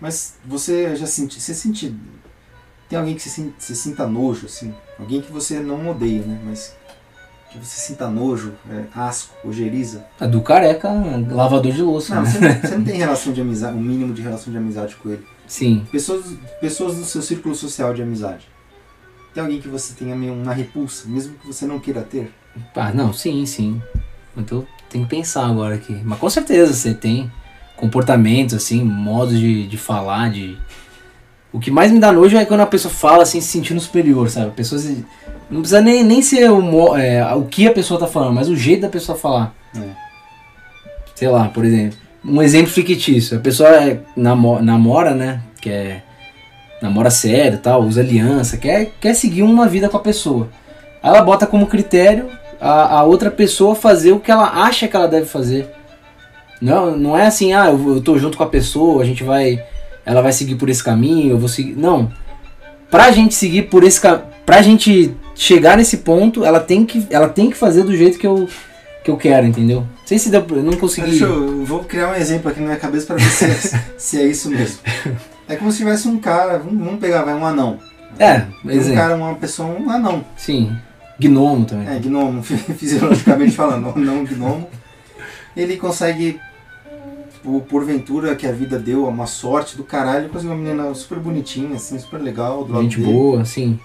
[0.00, 1.92] Mas você já senti, você sente,
[2.88, 6.38] tem alguém que você, sin- você sinta nojo, assim, alguém que você não odeia, né,
[6.44, 6.74] mas
[7.50, 10.04] que você sinta nojo, é, asco, ojeriza.
[10.20, 10.88] A do careca,
[11.30, 12.14] lavador de louça.
[12.14, 12.30] Não, né?
[12.30, 15.08] você não, você não tem relação de amizade, um mínimo de relação de amizade com
[15.10, 15.24] ele.
[15.46, 15.86] Sim.
[15.90, 16.26] Pessoas,
[16.60, 18.46] pessoas do seu círculo social de amizade.
[19.32, 22.30] Tem alguém que você tenha uma repulsa, mesmo que você não queira ter?
[22.74, 23.80] Ah, não, sim, sim.
[24.36, 25.98] Então tem que pensar agora aqui.
[26.04, 27.30] Mas com certeza você tem
[27.76, 30.58] comportamentos, assim, modos de, de falar, de.
[31.52, 34.28] O que mais me dá nojo é quando a pessoa fala assim, se sentindo superior,
[34.28, 34.50] sabe?
[34.52, 34.86] Pessoas.
[35.50, 38.56] Não precisa nem, nem ser o, é, o que a pessoa tá falando, mas o
[38.56, 39.54] jeito da pessoa falar.
[39.74, 39.80] É.
[41.14, 41.98] Sei lá, por exemplo.
[42.24, 43.38] Um exemplo fictício.
[43.38, 45.40] A pessoa é, namo- namora, né?
[45.60, 46.04] Quer.
[46.82, 50.48] Namora sério tal, usa aliança, quer, quer seguir uma vida com a pessoa.
[51.02, 52.28] Aí ela bota como critério
[52.60, 55.68] a, a outra pessoa fazer o que ela acha que ela deve fazer.
[56.60, 59.64] Não, não é assim, ah, eu, eu tô junto com a pessoa, a gente vai.
[60.08, 61.76] Ela vai seguir por esse caminho, eu vou seguir.
[61.76, 62.10] Não.
[62.90, 64.24] Pra gente seguir por esse caminho.
[64.46, 68.26] Pra gente chegar nesse ponto, ela tem que, ela tem que fazer do jeito que
[68.26, 68.48] eu,
[69.04, 69.80] que eu quero, entendeu?
[69.80, 71.10] Não sei se deu, pra- eu não consegui.
[71.10, 73.80] Deixa eu, eu vou criar um exemplo aqui na minha cabeça para ver se é,
[73.98, 74.78] se é isso mesmo.
[75.46, 77.78] É como se tivesse um cara, vamos, pegar, vai, um anão.
[78.18, 78.98] É, Tem um exemplo.
[78.98, 80.24] cara, uma pessoa, um anão.
[80.36, 80.74] Sim.
[81.20, 81.88] Gnomo também.
[81.94, 84.66] É, gnomo, fisiologicamente falando, não gnomo.
[85.54, 86.40] Ele consegue,
[87.42, 91.76] por, porventura, que a vida deu uma sorte do caralho, conseguiu uma menina super bonitinha,
[91.76, 92.64] assim, super legal.
[92.64, 93.12] Do lado Gente dele.
[93.12, 93.78] boa, sim.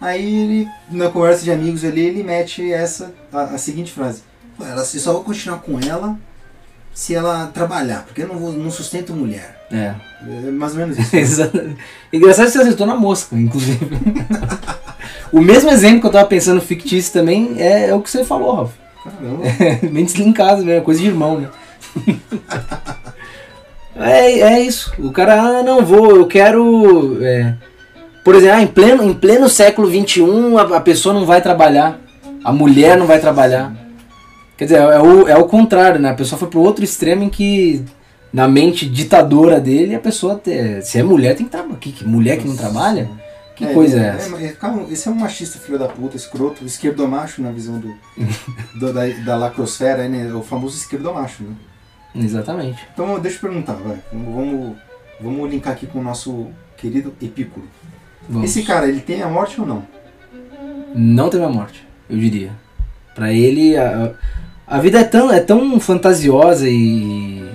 [0.00, 4.22] Aí ele, na conversa de amigos ali, ele mete essa, a, a seguinte frase.
[4.56, 6.16] "Pô, Ela, eu só vou continuar com ela
[6.94, 9.66] se ela trabalhar, porque eu não, vou, não sustento mulher.
[9.70, 9.94] É.
[10.46, 11.16] É mais ou menos isso.
[11.16, 11.76] Exato.
[12.12, 13.86] Engraçado que você acertou na mosca, inclusive.
[15.32, 18.54] o mesmo exemplo que eu tava pensando fictício também é, é o que você falou,
[18.54, 18.72] Ralf.
[19.04, 19.42] Caramba.
[19.92, 21.48] Bem deslinkado mesmo, coisa de irmão, né?
[23.96, 24.92] É, é isso.
[24.98, 27.18] O cara, ah, não vou, eu quero.
[27.24, 27.54] é,
[28.24, 30.22] por exemplo, ah, em, pleno, em pleno século XXI
[30.58, 31.98] a, a pessoa não vai trabalhar.
[32.44, 33.72] A mulher não vai trabalhar.
[34.56, 36.10] Quer dizer, é o, é o contrário, né?
[36.10, 37.84] A pessoa foi pro outro extremo em que,
[38.32, 41.76] na mente ditadora dele, a pessoa, te- se é mulher, tem que trabalhar.
[41.78, 43.08] Que, que mulher que não trabalha?
[43.54, 44.28] Que É, coisa é, é, essa?
[44.30, 47.92] mas, cara, esse é um machista filho da puta, escroto, esquerdomacho na visão do,
[48.78, 50.32] do- da, da lacrosfera, né?
[50.32, 51.50] O famoso esquerdomacho, né?
[52.14, 52.86] Exatamente.
[52.92, 53.98] Então deixa eu perguntar, vai.
[54.12, 54.76] Vamos,
[55.20, 57.66] vamos, linkar aqui com o nosso querido Epicuro.
[58.28, 58.50] Vamos.
[58.50, 59.86] Esse cara, ele tem a morte ou não?
[60.94, 62.50] Não teve a morte, eu diria.
[63.14, 64.12] Pra ele, a,
[64.66, 67.46] a vida é tão, é tão fantasiosa e.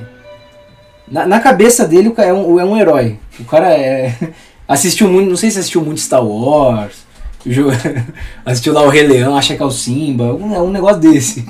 [1.08, 3.20] Na, na cabeça dele, o cara é um, é um herói.
[3.40, 4.16] O cara é.
[4.66, 7.06] Assistiu muito, não sei se assistiu muito Star Wars,
[8.46, 11.46] assistiu lá o Rei Leão, acha que é o Simba, é um negócio desse.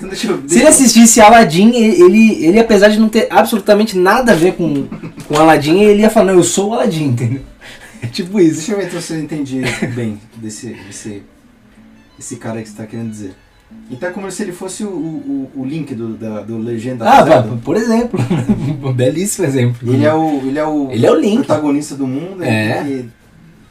[0.46, 4.54] Se ele assistisse Aladdin, ele, ele, ele, apesar de não ter absolutamente nada a ver
[4.54, 4.86] com,
[5.26, 7.40] com Aladdin, ele ia falar, não, eu sou o Aladdin, entendeu?
[8.02, 8.56] É tipo isso.
[8.56, 9.62] Deixa eu ver então se eu entendi
[9.94, 11.22] bem desse, desse,
[12.18, 13.32] esse cara que você está querendo dizer.
[13.90, 17.24] Então é como se ele fosse o, o, o link do, da, do Legenda Ah,
[17.26, 18.20] pá, por exemplo.
[18.84, 19.92] Um belíssimo exemplo.
[19.92, 21.38] Ele é o, ele é o, Ele é o Link.
[21.46, 22.44] protagonista do mundo.
[22.44, 22.80] É.
[22.80, 23.10] Ele,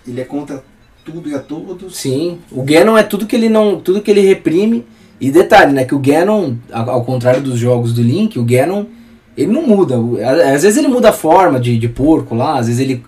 [0.07, 0.63] ele é contra
[1.05, 1.95] tudo e a todos.
[1.95, 4.83] Sim, o Ganon é tudo que ele não, tudo que ele reprime.
[5.19, 8.85] E detalhe, né, que o Ganon, ao contrário dos jogos do Link, o Ganon,
[9.37, 9.95] ele não muda.
[10.53, 13.03] Às vezes ele muda a forma de, de porco lá, às vezes ele,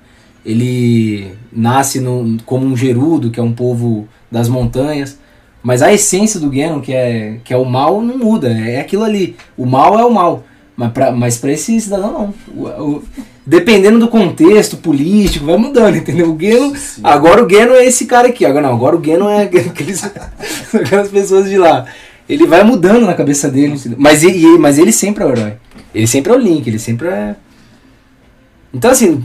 [0.45, 5.19] ele nasce no, como um gerudo, que é um povo das montanhas.
[5.61, 8.49] Mas a essência do Ganon, que é, que é o mal, não muda.
[8.49, 9.35] É aquilo ali.
[9.57, 10.43] O mal é o mal.
[10.77, 12.33] Mas pra, mas pra esse cidadão, não.
[12.55, 12.67] O-
[12.97, 13.03] o-
[13.47, 16.31] dependendo do contexto político, vai mudando, entendeu?
[16.36, 16.99] O Sim.
[17.01, 18.45] Agora o Geno é esse cara aqui.
[18.45, 20.03] Agora não, agora o Geno é aqueles,
[20.73, 21.86] aquelas pessoas de lá.
[22.27, 23.75] Ele vai mudando na cabeça dele.
[23.75, 23.97] entendeu?
[23.97, 25.53] Mas, e- e- mas ele sempre é o herói.
[25.95, 27.36] Ele sempre é o Link, ele sempre é.
[28.73, 29.23] Então assim,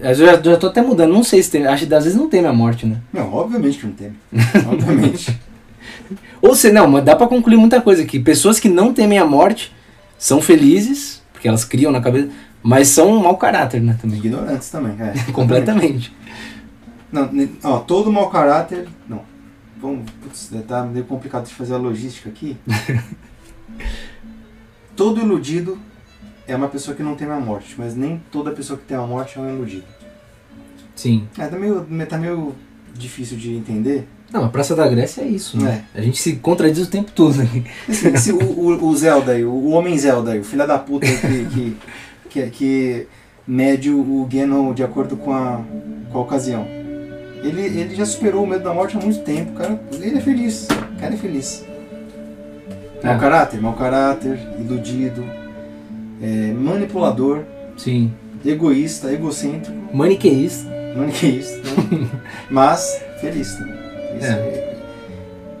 [0.00, 1.12] eu já, já tô até mudando.
[1.12, 1.64] Não sei se tem.
[1.64, 2.96] Acho que às vezes não tem a morte, né?
[3.12, 4.12] Não, obviamente que não tem.
[4.68, 5.38] obviamente.
[6.42, 8.18] Ou se não, mas dá pra concluir muita coisa aqui.
[8.18, 9.72] Pessoas que não temem a morte
[10.18, 12.28] são felizes, porque elas criam na cabeça,
[12.64, 13.96] mas são um mau caráter, né?
[14.00, 14.18] Também.
[14.18, 14.96] Ignorantes também.
[14.98, 16.10] É, Completamente.
[17.12, 17.30] Não,
[17.62, 18.88] ó, todo mau caráter.
[19.06, 19.20] Não.
[19.80, 20.10] Vamos.
[20.22, 22.56] Putz, tá meio complicado de fazer a logística aqui.
[24.96, 25.78] todo iludido
[26.48, 29.02] é uma pessoa que não tem a morte, mas nem toda pessoa que tem a
[29.02, 29.84] morte é um iludido.
[30.96, 31.28] Sim.
[31.38, 32.54] É, tá meio, tá meio
[32.94, 34.08] difícil de entender.
[34.32, 35.84] Não, a Praça da Grécia é isso, né?
[35.94, 37.64] A gente se contradiz o tempo todo aqui.
[37.88, 41.44] Esse- o, o, o Zelda aí, o, Homem Zelda aí, o filho da puta que,
[41.46, 41.76] que,
[42.34, 43.06] que, que
[43.46, 45.60] mede o, Ganon de acordo com a,
[46.10, 46.66] com a ocasião.
[47.42, 49.78] Ele, ele já superou o medo da morte há muito tempo, cara.
[49.92, 50.66] Ele é feliz.
[50.96, 51.64] O cara é feliz.
[53.02, 53.18] Mau É.
[53.18, 55.22] caráter, mau caráter, iludido,
[56.22, 57.42] é, manipulador,
[57.76, 58.10] Sim.
[58.44, 60.70] egoísta, egocêntrico, Maniqueísta.
[60.96, 62.08] maniqueísta, né?
[62.50, 63.74] mas feliz também.
[64.22, 64.74] É-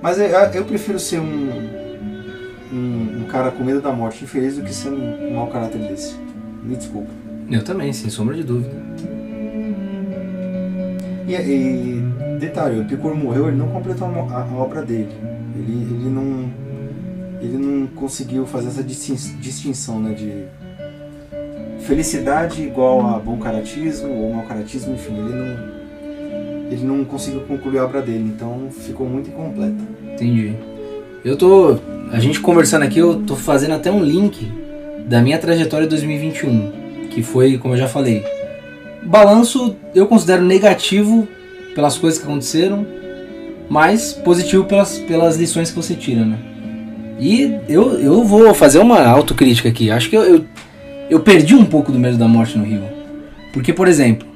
[0.00, 1.50] Mas eu, eu prefiro ser um,
[2.72, 5.78] um, um cara com medo da morte infeliz do que ser um, um mau caráter
[5.80, 6.14] desse.
[6.64, 7.10] Me desculpa.
[7.50, 8.74] Eu também, sem sombra de dúvida.
[11.26, 12.02] E, e
[12.38, 15.08] detalhe, o Epicuro morreu, ele não completou a, a- obra dele.
[15.56, 16.64] Ele, ele não
[17.40, 20.44] ele não conseguiu fazer essa distin- distinção, né, de
[21.84, 25.74] felicidade igual a bom caratismo ou mau caratismo, enfim, ele não
[26.70, 29.76] ele não conseguiu concluir a obra dele, então ficou muito incompleta.
[30.14, 30.54] Entendi.
[31.22, 31.76] Eu tô.
[32.10, 34.50] A gente conversando aqui, eu tô fazendo até um link
[35.04, 37.08] da minha trajetória 2021.
[37.10, 38.24] Que foi, como eu já falei.
[39.02, 41.28] Balanço eu considero negativo
[41.74, 42.86] pelas coisas que aconteceram,
[43.68, 46.38] mas positivo pelas, pelas lições que você tira, né?
[47.18, 49.90] E eu, eu vou fazer uma autocrítica aqui.
[49.90, 50.44] Acho que eu, eu,
[51.10, 52.82] eu perdi um pouco do medo da morte no Rio.
[53.52, 54.26] Porque, por exemplo,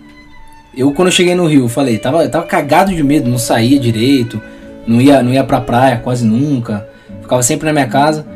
[0.77, 4.41] eu quando eu cheguei no Rio, falei, tava, tava cagado de medo, não saía direito,
[4.87, 6.89] não ia, não ia pra praia quase nunca,
[7.21, 8.27] ficava sempre na minha casa.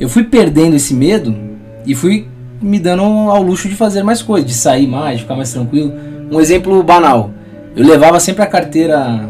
[0.00, 1.43] Eu fui perdendo esse medo
[1.86, 2.28] e fui
[2.60, 5.92] me dando ao luxo de fazer mais coisas, de sair mais, de ficar mais tranquilo.
[6.30, 7.30] Um exemplo banal,
[7.76, 9.28] eu levava sempre a carteira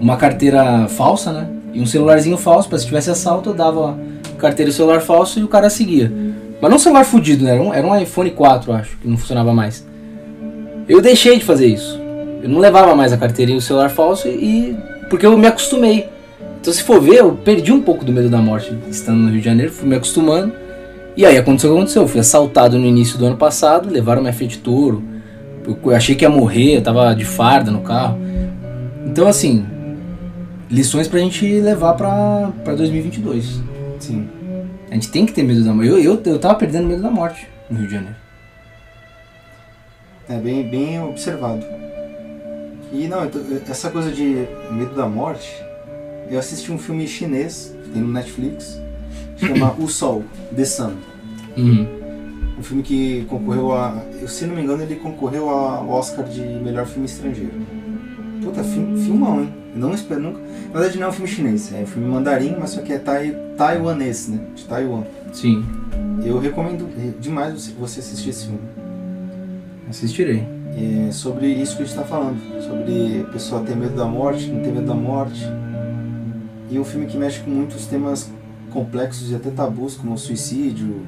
[0.00, 1.48] uma carteira falsa, né?
[1.72, 3.98] E um celularzinho falso, pra se tivesse assalto, eu dava
[4.38, 6.12] carteira e celular falso e o cara seguia.
[6.60, 7.52] Mas não um celular fudido, né?
[7.52, 9.84] Era um, era um iPhone 4, acho, que não funcionava mais.
[10.86, 11.98] Eu deixei de fazer isso.
[12.42, 14.76] Eu não levava mais a carteira e o celular falso e.
[15.08, 16.06] porque eu me acostumei.
[16.60, 19.38] Então se for ver, eu perdi um pouco do medo da morte estando no Rio
[19.38, 20.52] de Janeiro, fui me acostumando.
[21.16, 22.02] E aí aconteceu o que aconteceu.
[22.02, 25.02] Eu fui assaltado no início do ano passado, levaram minha Fiat Toro.
[25.66, 28.18] Eu achei que ia morrer, eu tava de farda no carro.
[29.06, 29.64] Então assim,
[30.70, 33.62] lições pra gente levar pra, pra 2022.
[33.98, 34.28] Sim.
[34.90, 35.88] A gente tem que ter medo da morte.
[35.88, 38.16] Eu, eu, eu tava perdendo medo da morte no Rio de Janeiro.
[40.28, 41.64] É bem, bem observado.
[42.92, 43.28] E não,
[43.68, 45.52] essa coisa de medo da morte,
[46.30, 48.80] eu assisti um filme chinês, que tem no Netflix,
[49.36, 50.22] chama O Sol,
[50.54, 50.92] The Sun.
[51.56, 51.86] Uhum.
[52.58, 54.00] Um filme que concorreu a.
[54.26, 57.52] Se não me engano, ele concorreu ao Oscar de melhor filme estrangeiro.
[58.42, 59.52] Puta, filme, filmão, hein?
[59.74, 60.40] Não espero nunca.
[60.72, 62.98] Na verdade, não é um filme chinês, é um filme mandarim, mas só que é
[62.98, 64.38] tai, taiwanês, né?
[64.54, 65.02] De Taiwan.
[65.32, 65.64] Sim,
[66.24, 66.86] Eu recomendo
[67.20, 68.60] demais você- você assistir esse filme.
[69.90, 70.44] assistirei.
[70.76, 74.48] É sobre isso que a gente está falando, sobre a pessoa ter medo da morte,
[74.48, 75.44] não ter medo da morte.
[76.70, 78.28] E um filme que mexe com muitos temas
[78.74, 81.06] complexos e até tabus, como o suicídio,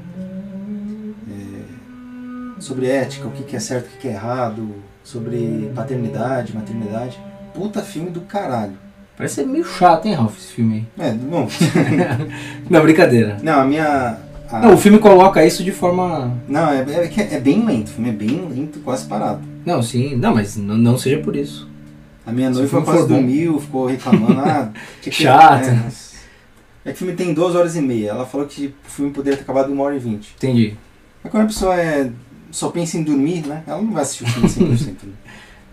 [1.29, 4.69] é, sobre ética, o que que é certo, o que que é errado,
[5.05, 7.19] sobre paternidade, maternidade.
[7.53, 8.73] Puta filme do caralho.
[9.17, 12.27] Parece ser meio chato, hein, Ralph, esse filme É, bom, aí.
[12.71, 13.39] Não, brincadeira.
[13.43, 14.19] não, a minha...
[14.51, 16.35] a- Não, o filme coloca isso de forma.
[16.49, 19.41] não, é, é, que é bem lento, o filme é bem lento, quase parado.
[19.65, 21.67] Não, sim, não, mas não, não seja por isso.
[22.27, 24.41] A minha noiva quase dormiu, ficou reclamando.
[24.41, 24.69] Ah,
[25.01, 25.65] que- Chato.
[25.69, 26.06] É, mas-
[26.87, 28.11] é que o filme tem duas horas e meia.
[28.11, 30.33] Ela falou que o filme poderia ter acabado em uma hora e vinte.
[30.37, 30.77] Entendi.
[31.23, 32.11] Mas quando a pessoa é,
[32.51, 33.63] só pensa em dormir, né?
[33.67, 34.87] Ela não vai assistir o filme 100%.
[35.03, 35.13] né?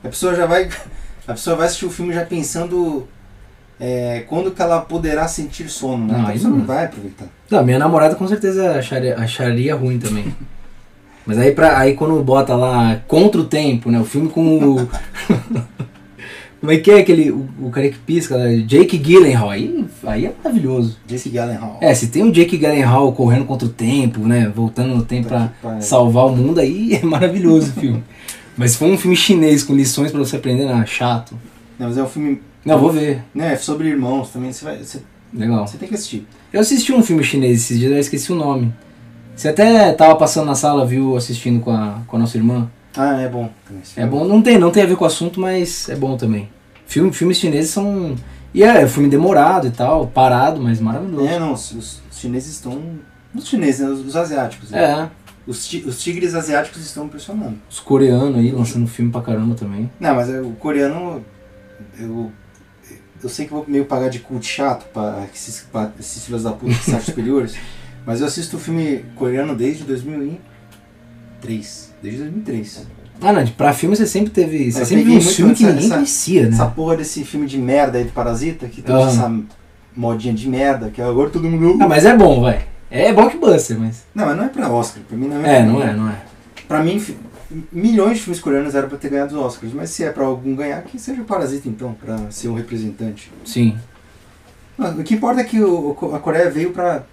[0.04, 0.68] A pessoa já vai.
[1.26, 3.08] A pessoa vai assistir o filme já pensando
[3.80, 6.14] é, quando que ela poderá sentir sono, né?
[6.14, 6.58] Não, Então a aí pessoa não.
[6.58, 7.28] não vai aproveitar.
[7.50, 10.36] Não, minha namorada com certeza acharia, acharia ruim também.
[11.26, 14.00] Mas aí, pra, aí quando bota lá contra o tempo, né?
[14.02, 14.90] O filme com o.
[16.64, 17.30] Como é que é aquele.
[17.30, 19.50] O, o cara que pisca, né, Jake Gyllenhaal.
[19.50, 20.98] Aí, aí é maravilhoso.
[21.06, 21.78] Jesse Gyllenhaal.
[21.82, 24.50] É, se tem o Jake Gyllenhaal correndo contra o tempo, né?
[24.56, 28.04] Voltando no tempo Puta pra salvar o mundo, aí é maravilhoso o filme.
[28.56, 31.38] Mas se for um filme chinês com lições pra você aprender, não, é chato.
[31.78, 32.40] Não, mas é um filme.
[32.64, 33.24] Não, vou ver.
[33.34, 34.54] Né, é sobre irmãos também.
[34.54, 35.02] Você, vai, você,
[35.34, 35.68] Legal.
[35.68, 36.26] você tem que assistir.
[36.54, 38.72] Eu assisti um filme chinês esses dias, eu esqueci o nome.
[39.36, 42.70] Você até tava passando na sala, viu, assistindo com a, com a nossa irmã.
[42.96, 43.50] Ah, é bom.
[43.96, 46.50] É bom, não tem, não tem a ver com o assunto, mas é bom também.
[46.86, 48.16] Filme, filmes chineses são.
[48.54, 51.28] E é, filme demorado e tal, parado, mas maravilhoso.
[51.28, 52.80] É, não, os, os chineses estão.
[53.34, 54.70] Os chineses, né, os, os asiáticos.
[54.70, 54.84] né?
[54.84, 55.10] É,
[55.48, 57.58] Os, ti- os tigres asiáticos estão impressionando.
[57.68, 59.90] os coreanos aí lançando filme pra caramba também.
[60.00, 61.26] Não, mas é, o coreano.
[62.00, 62.32] Eu,
[63.24, 66.52] eu sei que vou meio pagar de culto chato pra esses, pra esses filhos da
[66.52, 67.56] puta que acham superiores,
[68.06, 71.92] mas eu assisto filme coreano desde 2003.
[72.04, 72.86] Desde 2003.
[73.22, 74.70] Ah, não, pra filme você sempre teve.
[74.72, 76.50] Você Eu sempre viu um filme que essa- ninguém conhecia, né?
[76.50, 79.22] Essa porra desse filme de merda aí do Parasita, que trouxe Ah.
[79.22, 79.40] essa
[79.96, 81.82] modinha de merda, que agora todo mundo.
[81.82, 82.66] Ah, mas é bom, vai.
[82.92, 84.04] É blockbuster, mas.
[84.14, 85.02] Não, mas não é pra Oscar.
[85.08, 85.64] Pra mim não É, é.
[85.66, 86.22] não é, não é.
[86.68, 87.02] Pra mim,
[87.72, 90.54] milhões de filmes coreanos eram pra ter ganhado os Oscars, mas se é pra algum
[90.56, 93.32] ganhar, que seja o Parasita então, pra ser um representante.
[93.46, 93.78] Sim.
[94.78, 97.04] Não, o que importa é que o- a Coreia veio pra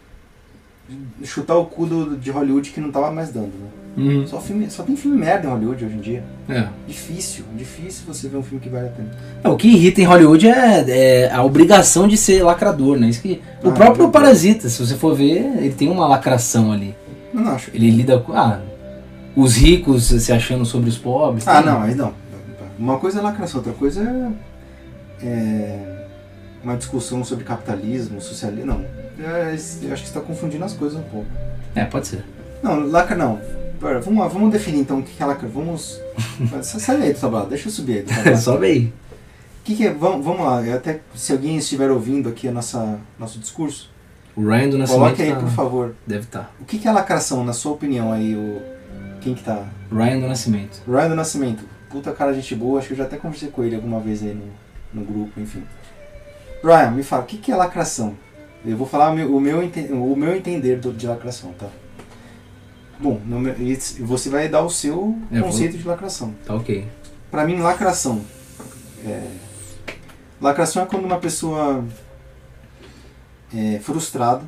[1.22, 3.68] chutar o cu do, de Hollywood que não tava mais dando, né?
[3.96, 4.24] Uhum.
[4.26, 6.22] Só, filme, só tem filme merda em Hollywood hoje em dia.
[6.48, 6.68] É.
[6.86, 9.10] Difícil, difícil você ver um filme que vale a pena.
[9.42, 10.84] É, O que irrita em Hollywood é,
[11.26, 13.08] é a obrigação de ser lacrador, né?
[13.08, 14.10] Isso que, o Ah, próprio é.
[14.10, 16.94] Parasita, se você for ver, ele tem uma lacração ali.
[17.34, 17.70] Não, não, acho.
[17.74, 18.32] Ele lida com.
[18.32, 18.60] Ah,
[19.36, 21.46] os ricos se achando sobre os pobres.
[21.46, 22.12] Ah, tem- não, mas não.
[22.78, 24.02] Uma coisa é lacração, outra coisa
[25.22, 26.06] é, é
[26.62, 28.66] uma discussão sobre capitalismo, socialismo.
[28.72, 28.84] Não,
[29.24, 31.26] é, eu acho que você está confundindo as coisas um pouco.
[31.74, 32.24] É, pode ser.
[32.62, 33.38] Não, lacra não.
[33.80, 35.48] Pera, vamos lá, vamos definir então o que é lacra.
[35.48, 36.00] Vamos.
[36.62, 38.38] Sai aí do tablado, deixa eu subir aí do tablado.
[38.38, 38.84] Sobe aí.
[38.86, 39.92] O que, que é?
[39.92, 43.90] Vamos, vamos lá, até se alguém estiver ouvindo aqui a nossa nosso discurso,
[44.36, 45.02] O Ryan do Nascimento.
[45.02, 45.94] coloque aí, tá- por favor.
[46.06, 46.52] Deve estar.
[46.60, 48.60] O que, que é lacração, na sua opinião aí, o.
[49.20, 49.64] Quem que tá?
[49.92, 50.80] Ryan do Nascimento.
[50.88, 51.64] Ryan do Nascimento.
[51.90, 54.32] Puta cara, gente boa, acho que eu já até conversei com ele alguma vez aí
[54.34, 55.62] no, no grupo, enfim.
[56.64, 58.14] Ryan, me fala, o que, que é lacração?
[58.64, 61.66] Eu vou falar o meu, o meu, o meu entender do- de lacração, tá?
[63.00, 63.54] Bom, meu-
[64.00, 66.34] você vai dar o seu É, conceito de lacração.
[66.44, 66.86] Tá ok.
[67.30, 68.22] Pra mim, lacração.
[69.04, 69.26] É,
[70.40, 71.84] lacração é quando uma pessoa
[73.54, 74.42] é frustrada,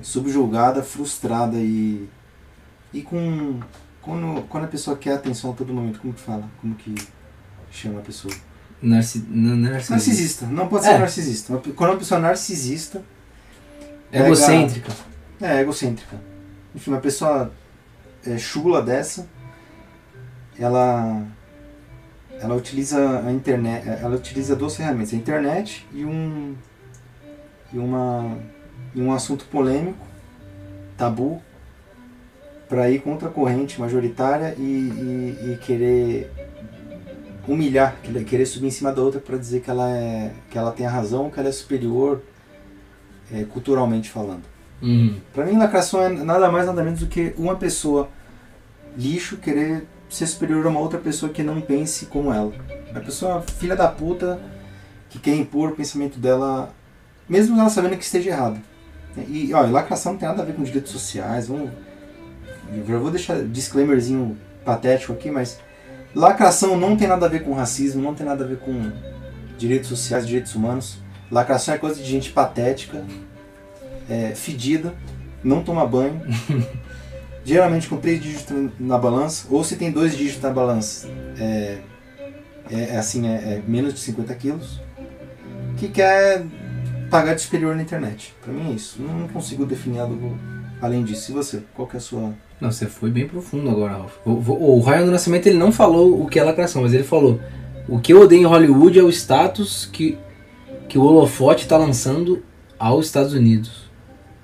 [0.00, 2.08] subjugada, frustrada e.
[2.92, 3.60] E com.
[4.00, 6.44] Quando, quando a pessoa quer atenção a todo momento, como que fala?
[6.60, 6.94] Como que
[7.70, 8.34] chama a pessoa?
[8.82, 9.24] Narci...
[9.30, 9.92] É narcisista.
[9.94, 10.46] Narcisista.
[10.46, 10.98] Não pode ser É.
[10.98, 11.62] narcisista.
[11.76, 13.02] Quando uma pessoa é narcisista,
[14.10, 14.92] pega- Egocêntrica.
[15.40, 16.16] É, egocêntrica.
[16.74, 17.52] Enfim, uma pessoa
[18.26, 19.26] é, chula dessa,
[20.58, 21.26] ela
[22.40, 26.56] ela utiliza a internet, ela utiliza duas ferramentas, a internet e um
[27.72, 28.36] e uma
[28.94, 30.06] e um assunto polêmico,
[30.96, 31.40] tabu,
[32.68, 36.30] para ir contra a corrente majoritária e, e, e querer
[37.46, 37.96] humilhar,
[38.26, 40.90] querer- subir em cima da outra para dizer que ela é que ela tem a
[40.90, 42.22] razão, que ela é superior
[43.32, 44.51] é, culturalmente falando.
[44.82, 45.20] Uhum.
[45.32, 48.08] Pra mim, lacração é nada mais nada menos do que uma pessoa
[48.96, 52.52] lixo querer ser superior a uma outra pessoa que não pense como ela.
[52.94, 54.40] A pessoa filha da puta
[55.08, 56.74] que quer impor o pensamento dela,
[57.28, 58.60] mesmo ela sabendo que esteja errado.
[59.28, 61.48] E, olha, lacração não tem nada a ver com direitos sociais.
[61.48, 61.70] Vamos,
[62.74, 65.58] eu já vou deixar disclaimerzinho patético aqui, mas
[66.14, 68.90] lacração não tem nada a ver com racismo, não tem nada a ver com
[69.58, 70.98] direitos sociais, direitos humanos.
[71.30, 73.04] Lacração é coisa de gente patética,
[74.12, 74.94] é, fedida,
[75.42, 76.20] não toma banho,
[77.44, 81.08] geralmente com três dígitos na balança, ou se tem dois dígitos na balança,
[81.38, 81.78] é,
[82.70, 84.80] é, é assim, é, é menos de 50 quilos,
[85.78, 86.44] que quer
[87.10, 88.34] pagar de superior na internet.
[88.42, 89.02] Pra mim é isso.
[89.02, 90.38] Não consigo definir algo
[90.80, 91.30] além disso.
[91.30, 91.62] E você?
[91.74, 92.32] Qual que é a sua...
[92.60, 94.12] Não, você foi bem profundo agora, Ralf.
[94.24, 97.02] O, o, o Ryan do Nascimento ele não falou o que é lacração, mas ele
[97.02, 97.40] falou:
[97.88, 100.16] o que eu odeio em Hollywood é o status que,
[100.88, 102.42] que o holofote está lançando
[102.78, 103.81] aos Estados Unidos.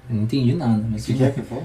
[0.08, 1.64] Eu não entendi nada, mas O que é que falou?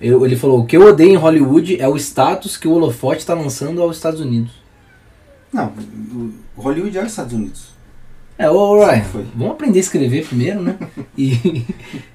[0.00, 3.20] Eu- ele falou: o que eu odeio em Hollywood é o status que o holofote
[3.20, 4.52] está lançando aos Estados Unidos.
[5.52, 5.72] Não,
[6.56, 7.74] o Hollywood é os Estados Unidos.
[8.36, 9.04] É, ô Ryan,
[9.36, 10.76] vamos aprender a escrever primeiro, né?
[11.16, 11.64] E,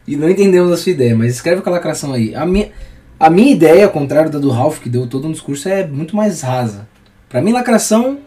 [0.06, 2.36] e não entendemos a sua ideia, mas escreve com a lacração aí.
[2.36, 2.70] A minha,
[3.18, 6.14] a minha ideia, ao contrário da do Ralph, que deu todo um discurso, é muito
[6.18, 6.86] mais rasa.
[7.30, 8.20] Pra mim, lacração,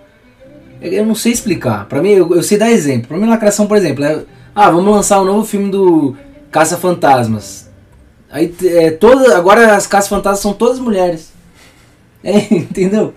[0.80, 1.84] eu eu não sei explicar.
[1.86, 3.09] Pra mim, eu, eu sei dar exemplo.
[3.09, 4.24] Pra mim, lacração, por exemplo, é.
[4.55, 6.16] Ah, vamos lançar um novo filme do
[6.53, 7.68] Caça-Fantasmas.
[8.30, 11.32] Aí, é, toda, agora as Caça-Fantasmas são todas mulheres.
[12.24, 13.14] É, entendeu?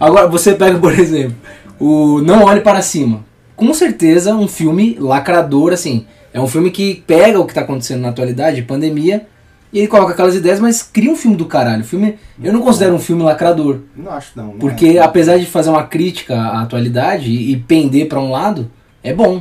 [0.00, 1.36] Agora, você pega, por exemplo,
[1.78, 3.24] o Não Olhe Para Cima.
[3.54, 6.04] Com certeza, um filme lacrador, assim.
[6.32, 9.28] É um filme que pega o que tá acontecendo na atualidade, pandemia,
[9.72, 11.84] e ele coloca aquelas ideias, mas cria um filme do caralho.
[11.84, 13.78] Filme, eu não considero um filme lacrador.
[13.94, 14.46] Não acho não.
[14.46, 14.98] não Porque é.
[14.98, 18.68] apesar de fazer uma crítica à atualidade e, e pender pra um lado,
[19.04, 19.40] é bom.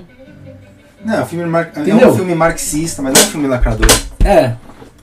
[1.08, 1.72] Não, é um filme, mar...
[1.76, 3.88] é um filme marxista, mas não é um filme lacrador.
[4.26, 4.54] É,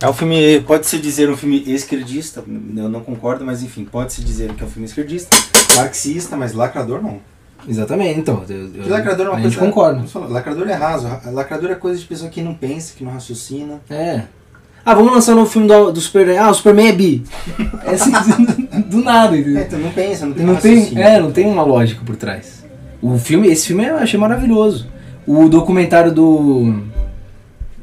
[0.00, 2.44] É um filme, pode-se dizer um filme esquerdista,
[2.76, 5.34] eu não concordo, mas enfim, pode-se dizer que é um filme esquerdista,
[5.76, 7.20] marxista, mas lacrador não.
[7.66, 8.20] exatamente.
[8.20, 9.48] Então, eu, eu, lacrador é uma a coisa.
[9.50, 10.02] gente concorda.
[10.06, 13.12] Falar, Lacrador é raso, ra- lacrador é coisa de pessoa que não pensa, que não
[13.12, 13.80] raciocina.
[13.88, 14.22] É.
[14.84, 16.36] Ah, vamos lançar um novo filme do, do Superman.
[16.36, 17.24] Ah, o Superman é bi.
[17.86, 18.12] É assim,
[18.90, 19.62] do nada, É, entendeu?
[19.62, 22.62] então não pensa, não tem Não tem, é, não tem uma lógica por trás.
[23.00, 24.86] O filme, esse filme eu achei maravilhoso.
[25.26, 26.82] O documentário do.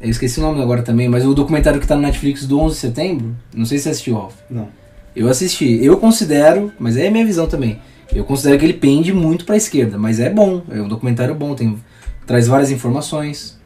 [0.00, 2.74] Eu esqueci o nome agora também, mas o documentário que tá no Netflix do 11
[2.74, 4.34] de setembro, não sei se você assistiu, Ralph.
[4.50, 4.68] Não.
[5.14, 5.84] Eu assisti.
[5.84, 7.78] Eu considero, mas é a minha visão também.
[8.14, 10.62] Eu considero que ele pende muito pra esquerda, mas é bom.
[10.70, 11.78] É um documentário bom, tem,
[12.26, 13.58] traz várias informações.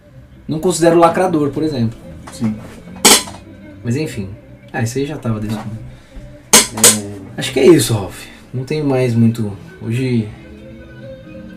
[0.46, 1.98] Não considero lacrador, por exemplo.
[2.32, 2.54] Sim.
[3.82, 4.28] Mas enfim.
[4.72, 5.58] Ah, isso aí já tava desde.
[5.58, 5.62] É...
[7.36, 8.24] Acho que é isso, Ralph.
[8.52, 9.52] Não tem mais muito.
[9.82, 10.28] Hoje.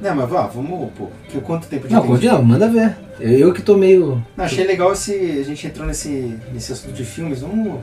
[0.01, 1.07] Não, mas vá, vamos, pô.
[1.27, 2.13] Que, quanto tempo de Não, tempo?
[2.13, 2.95] continua, manda ver.
[3.19, 4.23] Eu, eu que tô meio.
[4.37, 5.13] Não, achei legal esse.
[5.13, 7.41] A gente entrou nesse, nesse assunto de filmes.
[7.41, 7.81] Vamos.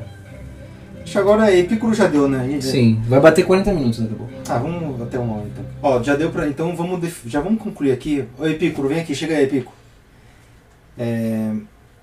[1.02, 2.48] Acho que agora Epicuro já deu, né?
[2.48, 4.32] Gente- Sim, vai bater 40 minutos daqui a pouco.
[4.48, 5.64] Ah, vamos até uma hora então.
[5.82, 6.48] Ó, já deu pra.
[6.48, 8.24] Então vamos def- já vamos concluir aqui.
[8.38, 9.72] Ô Epicuro, vem aqui, chega aí, Epico.
[10.98, 11.52] É,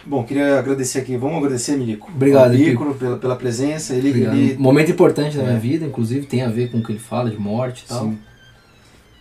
[0.05, 1.16] Bom, queria agradecer aqui.
[1.16, 2.11] Vamos agradecer, Milico.
[2.14, 3.93] Obrigado, Epicuro, pela, pela presença.
[3.93, 5.59] Ele, ele Momento importante da minha É.
[5.59, 8.03] vida, inclusive, tem a ver com o que ele fala de morte e tal.
[8.03, 8.18] Sim.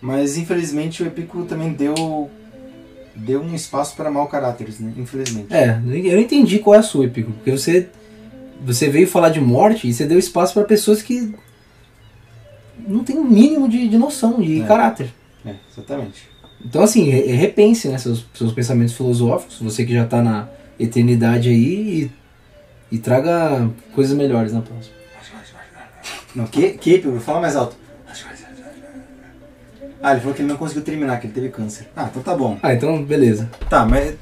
[0.03, 2.29] Mas infelizmente o Epicuro também deu.
[3.15, 4.93] Deu um espaço para mau caráteres, né?
[4.97, 5.53] Infelizmente.
[5.55, 7.31] É, eu entendi qual é a sua, Epico.
[7.33, 7.89] Porque você,
[8.65, 11.33] você veio falar de morte e você deu espaço pra pessoas que
[12.89, 14.65] não tem o mínimo de, de noção, de É.
[14.67, 15.13] caráter.
[15.47, 16.29] É, exatamente.
[16.65, 20.49] Então, assim, re- repense né, seus, seus pensamentos filosóficos, você que já tá na
[20.79, 22.11] eternidade aí,
[22.91, 24.95] e, e traga coisas melhores na próxima.
[26.35, 26.99] Não, que, que?
[27.21, 27.77] Fala mais alto.
[30.03, 31.89] Ah, ele falou que ele não conseguiu terminar, que ele teve câncer.
[31.97, 32.59] Ah, então tá bom.
[32.63, 33.49] Ah, então, beleza.
[33.71, 34.15] Tá, mas.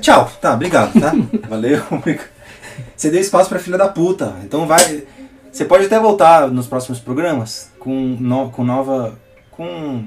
[0.00, 1.12] Tchau, tá, obrigado, tá?
[1.48, 1.80] Valeu.
[2.96, 4.34] Você deu espaço pra filha da puta.
[4.44, 5.04] Então vai.
[5.52, 9.18] Você pode até voltar nos próximos programas com, no- com nova.
[9.50, 10.04] com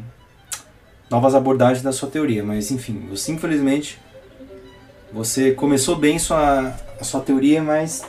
[1.10, 4.00] novas abordagens da sua teoria, mas enfim, você infelizmente.
[5.14, 8.04] Você começou bem sua, a sua teoria, mas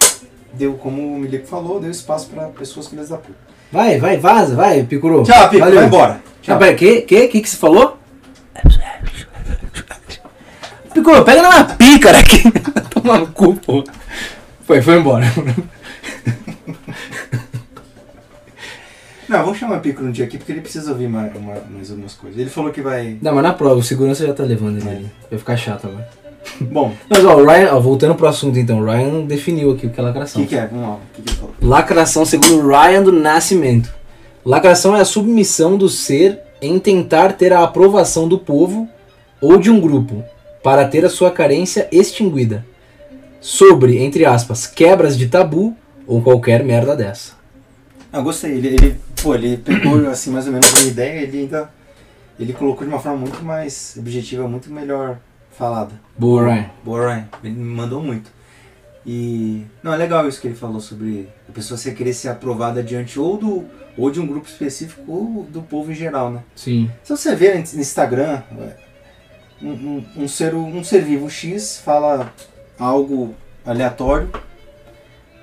[0.53, 3.39] deu, como o Milico falou, deu espaço pra pessoas filhas da puta.
[3.71, 5.23] Vai, vai, vaza, vai, Picuru.
[5.23, 5.77] Tchau, Pico, Valeu.
[5.77, 6.21] vai embora.
[6.47, 7.99] Tchau, pera, que, que, que que você falou?
[10.95, 12.43] Piccolo, pega na pícara aqui.
[12.91, 13.85] Toma no cu, pô.
[14.65, 15.27] Foi, foi embora.
[19.29, 21.91] Não, vamos chamar o Piccolo um dia aqui porque ele precisa ouvir mais, uma- mais
[21.91, 22.39] algumas coisas.
[22.39, 23.19] Ele falou que vai.
[23.21, 25.11] Não, mas na prova, o segurança já tá levando ele ali.
[25.29, 26.09] Vai ficar chato agora.
[26.61, 29.91] Bom, Mas ó, o Ryan, ó, voltando pro assunto então, o Ryan definiu aqui o
[29.91, 30.43] que é o lacração.
[30.43, 30.69] que, que é?
[30.69, 30.95] Vamos lá.
[30.95, 31.55] O que, que ele falou?
[31.61, 33.93] Lacração segundo Ryan do Nascimento.
[34.47, 38.89] Lacração é a submissão do ser em tentar ter a aprovação do povo
[39.41, 40.23] ou de um grupo
[40.63, 42.65] para ter a sua carência extinguida.
[43.41, 45.77] Sobre, entre aspas, quebras de tabu
[46.07, 47.33] ou qualquer merda dessa.
[48.13, 48.53] Ah, gostei.
[48.53, 51.69] Ele, ele, pô, ele pegou assim mais ou menos uma ideia ele ainda.
[52.39, 55.19] Ele colocou de uma forma muito mais objetiva, muito melhor
[55.51, 55.91] falada.
[56.17, 56.67] Boa, Ryan.
[56.85, 57.29] Boa, Ryan.
[57.43, 58.31] Ele me mandou muito.
[59.07, 59.65] E.
[59.83, 63.21] Não, é legal isso que ele falou sobre a pessoa ser querer ser aprovada diante
[63.21, 63.65] ou do
[63.97, 66.43] ou de um grupo específico ou do povo em geral, né?
[66.55, 66.91] Sim.
[67.03, 68.43] Se você ver no Instagram,
[69.63, 72.33] um, um, um ser, um ser vivo X fala
[72.79, 73.35] algo
[73.65, 74.31] aleatório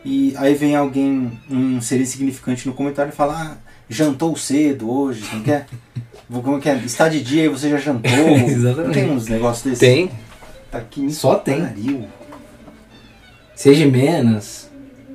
[0.05, 3.57] e aí vem alguém, um ser insignificante no comentário e fala ah,
[3.89, 5.66] jantou cedo hoje, como que é?
[6.41, 6.76] Como que é?
[6.78, 8.09] Está de dia e você já jantou?
[8.11, 8.88] Exatamente.
[8.88, 9.80] Não tem uns negócios desses?
[9.80, 10.09] Tem.
[10.72, 11.61] Tá aqui Só tem.
[11.61, 12.07] pariu.
[13.64, 14.68] Seja menos.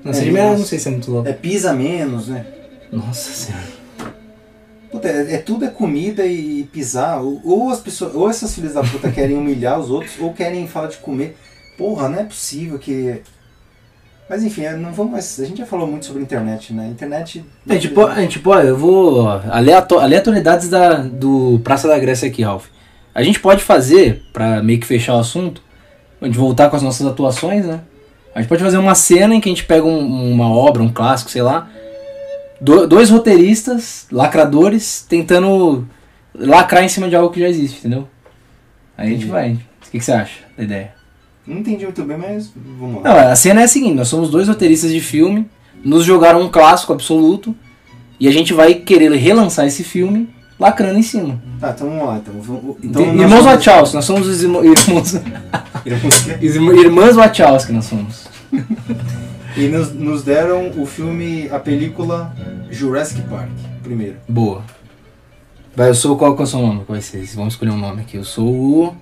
[0.02, 1.28] Não, É, seja menos, não sei se é muito louco.
[1.28, 2.46] É pisa menos, né?
[2.90, 3.66] Nossa senhora.
[4.90, 7.20] Puta, é, é tudo é comida e pisar.
[7.20, 10.66] Ou, ou as pessoas, ou essas filhas da puta querem humilhar os outros, ou querem
[10.66, 11.36] falar de comer.
[11.76, 13.20] Porra, não é possível que.
[14.30, 15.38] Mas enfim, não vamos mais.
[15.40, 16.88] A gente já falou muito sobre internet, né?
[16.88, 17.44] Internet.
[17.68, 19.24] A gente, po- a gente pode, eu vou.
[19.24, 22.66] ó, aleato- aleatoriedades da, do Praça da Grécia aqui, Ralph.
[23.14, 25.60] A gente pode fazer, pra meio que fechar o assunto,
[26.20, 27.80] a gente voltar com as nossas atuações, né?
[28.34, 30.88] A gente pode fazer uma cena em que a gente pega um- uma obra, um
[30.92, 31.68] clássico, sei lá.
[32.60, 35.86] do- dois roteiristas, lacradores, tentando
[36.34, 38.08] lacrar em cima de algo que já existe, entendeu?
[38.96, 39.30] Aí a gente Entendi.
[39.30, 39.52] vai.
[39.52, 40.92] O que, que você acha da ideia?
[41.46, 43.08] Não entendi muito bem, mas vamos lá.
[43.24, 45.48] Não, a cena é a seguinte: nós somos dois roteiristas de filme,
[45.84, 47.54] nos jogaram um clássico absoluto,
[48.18, 50.28] e a gente vai querer relançar esse filme
[50.58, 51.40] lacrando em cima.
[51.60, 52.18] Tá, então vamos lá.
[52.18, 54.64] Então, Então, irmãos somos- Wachowski, nós somos os irmãos,
[55.84, 56.26] irmãos,
[56.80, 58.26] irmãs Wachowski, nós somos.
[59.56, 62.34] E nos, nos deram o filme, a película
[62.70, 63.50] Jurassic Park,
[63.82, 64.16] primeiro.
[64.28, 64.62] Boa.
[65.74, 66.84] Vai, eu sou qual que é o seu nome?
[66.84, 67.22] Qual vai ser?
[67.34, 68.16] Vamos escolher um nome aqui.
[68.16, 68.96] Eu sou o.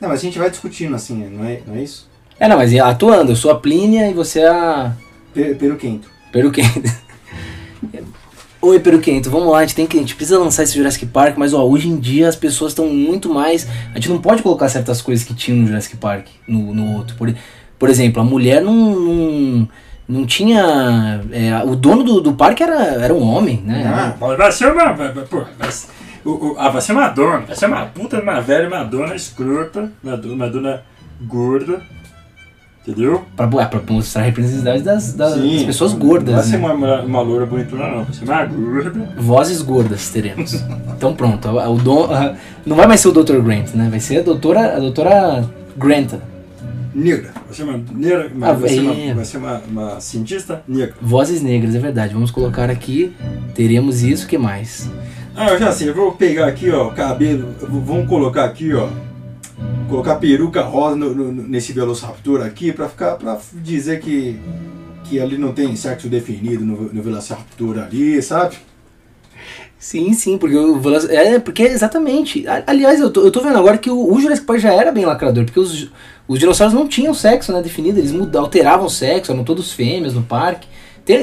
[0.00, 2.08] Não, mas a gente vai discutindo assim, não é, não é isso?
[2.38, 4.92] É, não, mas é atuando, eu sou a Plínia e você é a.
[5.32, 6.08] Per, Peruquento.
[6.32, 6.82] Peruquento.
[8.66, 11.36] Oi, Peruquento, vamos lá, a gente, tem que, a gente precisa lançar esse Jurassic Park,
[11.38, 13.64] mas ó, hoje em dia as pessoas estão muito mais.
[13.92, 17.14] A gente não pode colocar certas coisas que tinham no Jurassic Park no, no outro.
[17.14, 17.32] Por,
[17.78, 18.74] por exemplo, a mulher não.
[18.74, 19.68] não,
[20.08, 21.22] não tinha.
[21.30, 23.84] é, o dono do, do parque era, era um homem, né?
[23.86, 24.94] Ah, Vai ser uma.
[25.30, 25.44] Pô,
[26.24, 27.46] o, o, ah, vai ser uma dona.
[27.46, 29.92] Vai ser uma puta, uma velha, uma dona escrota.
[30.02, 30.16] Uma
[30.48, 30.82] dona
[31.20, 31.82] gorda.
[32.86, 33.24] Entendeu?
[33.36, 36.34] Pra, é, pra mostrar a representatividade das, das, Sim, das pessoas Não gordas.
[36.36, 36.68] vai ser né?
[36.72, 38.04] uma, Uma, loura bonitona, não.
[38.04, 39.08] Vai ser uma gorda.
[39.18, 40.54] Vozes gordas teremos.
[40.96, 42.34] então pronto, o, o dom, a-
[42.64, 43.38] não vai mais ser o Dr.
[43.40, 43.88] Grant, né?
[43.90, 45.44] Vai ser a doutora, a doutora
[45.76, 46.20] Granta.
[46.94, 47.30] negra.
[47.46, 48.30] Vai ser uma negra.
[48.42, 48.80] Ah, vai, ser é.
[48.82, 50.94] uma, vai ser uma, uma cientista negra.
[51.02, 52.14] Vozes negras, é verdade.
[52.14, 53.12] Vamos colocar aqui.
[53.54, 54.88] Teremos isso, o que mais?
[55.34, 55.88] Ah, eu já sei.
[55.88, 57.48] Eu vou pegar aqui, ó, cabelo.
[57.60, 58.88] eu vou- Vamos colocar aqui, ó.
[59.88, 64.38] Colocar peruca rosa no- no- nesse Velociraptor aqui pra ficar para dizer que
[65.04, 68.56] que ali não tem sexo definido no, no Velociraptor ali, sabe?
[69.78, 72.44] Sim, sim, porque o Veloz- É, porque exatamente.
[72.66, 75.04] Aliás, eu tô, eu tô vendo agora que o, o Jurassic Park já era bem
[75.04, 75.90] lacrador, porque os,
[76.26, 80.12] os dinossauros não tinham sexo né, definido, eles mudavam, alteravam o sexo, eram todos fêmeas
[80.14, 80.66] no parque.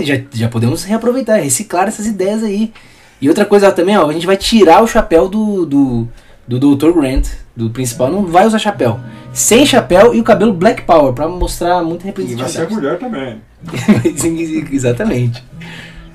[0.05, 2.71] Já, já podemos reaproveitar, reciclar essas ideias aí.
[3.19, 6.07] E outra coisa também, ó, a gente vai tirar o chapéu do, do,
[6.47, 6.91] do Dr.
[6.91, 8.99] Grant, do principal, não vai usar chapéu.
[9.31, 12.73] Sem chapéu e o cabelo Black Power, pra mostrar muita E vai ser representatividade.
[12.73, 13.41] mulher também.
[14.71, 15.43] Exatamente.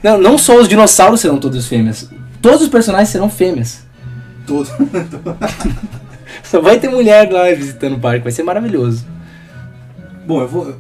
[0.03, 2.09] Não, não só os dinossauros serão todos fêmeas.
[2.41, 3.85] Todos os personagens serão fêmeas.
[4.47, 4.69] Todo.
[6.43, 9.05] Só vai ter mulher lá visitando o parque, vai ser maravilhoso.
[10.27, 10.77] Bom, eu vou.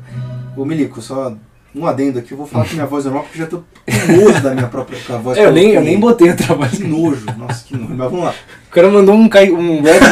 [0.56, 1.34] Ô Milico, só
[1.74, 4.40] um adendo aqui, eu vou falar com minha voz normal porque já tô com nojo
[4.40, 5.38] da minha própria a voz.
[5.38, 6.70] É, eu, que nem, eu nem botei o trabalho.
[6.70, 7.94] Que nojo, nossa, que nojo.
[7.94, 8.34] Mas vamos lá.
[8.68, 10.02] O cara mandou um, cai, um rap.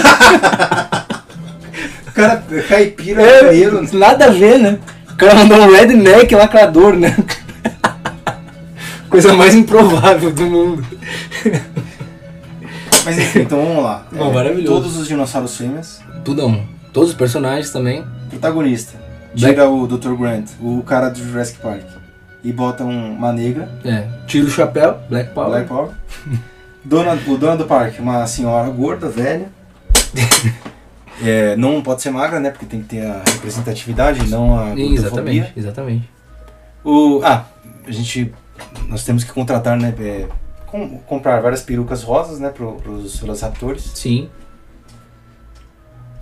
[2.07, 3.53] O cara caipira, é,
[3.93, 4.79] nada a ver, né?
[5.11, 7.17] O cara mandou um redneck lacrador, né?
[9.09, 10.87] Coisa mais improvável do mundo.
[13.05, 14.07] Mas enfim, então vamos lá.
[14.13, 14.75] Bom, maravilhoso.
[14.75, 16.01] Todos os dinossauros fêmeas.
[16.25, 16.67] Tudo a um.
[16.93, 18.05] Todos os personagens também.
[18.31, 19.06] Protagonista.
[19.37, 20.15] Tira o Dr.
[20.15, 21.83] Grant, o cara do Jurassic Park.
[22.43, 24.07] E bota um- uma negra, É.
[24.27, 25.51] Tira o chapéu, Black Power.
[25.51, 25.91] Black Power.
[26.85, 29.49] Dona, o dono do parque, uma senhora gorda, velha.
[31.25, 32.51] É, não pode ser magra, né?
[32.51, 36.11] Porque tem que ter a representatividade, não a Exatamente, exatamente.
[36.85, 37.47] O, ah,
[37.87, 38.35] a gente.
[38.87, 39.95] Nós temos que contratar, né?
[39.99, 40.27] é,
[40.67, 42.51] com- comprar várias perucas rosas, né?
[42.51, 43.93] Pro, pros velociraptors.
[43.95, 44.29] Sim.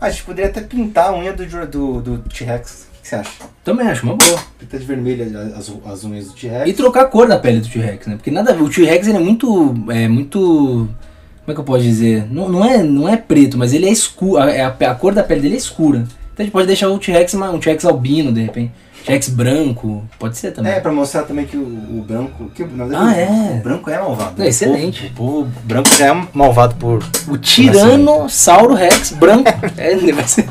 [0.01, 2.87] Ah, a gente poderia até pintar a unha do, do, do T-Rex.
[3.05, 3.31] O que você acha?
[3.63, 4.39] Também acho uma boa.
[4.59, 6.71] Pintar de vermelho as, as unhas do T-Rex.
[6.71, 8.17] E trocar a cor da pele do T-Rex, né?
[8.17, 8.63] Porque nada a ver.
[8.63, 9.75] O T-Rex ele é muito.
[9.91, 10.39] É muito.
[10.39, 12.27] Como é que eu posso dizer?
[12.33, 14.39] Não, não, é, não é preto, mas ele é escuro.
[14.39, 15.99] A, a, a cor da pele dele é escura.
[15.99, 18.73] Então a gente pode deixar o T-Rex um T-Rex albino, de repente.
[19.05, 20.03] T-Rex branco.
[20.19, 20.73] Pode ser também.
[20.73, 22.51] É, pra mostrar também que o, o branco.
[22.55, 23.59] Que, na verdade, Ah, o, é.
[23.59, 24.43] o branco é malvado.
[24.43, 25.09] É excelente.
[25.09, 27.05] O povo, o povo branco já é malvado por.
[27.29, 29.53] O Tiranossauro Rex branco.
[29.77, 30.49] é, ele vai ser.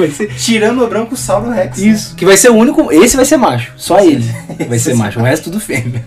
[0.00, 0.34] Vai ser.
[0.36, 1.78] Tirando o branco Sauro Rex.
[1.78, 1.86] né?
[1.88, 2.14] Isso.
[2.16, 2.90] Que vai ser o único.
[2.92, 3.72] Esse vai ser macho.
[3.76, 4.24] Só ele.
[4.68, 5.20] Vai ser macho.
[5.20, 6.04] O resto tudo fêmea.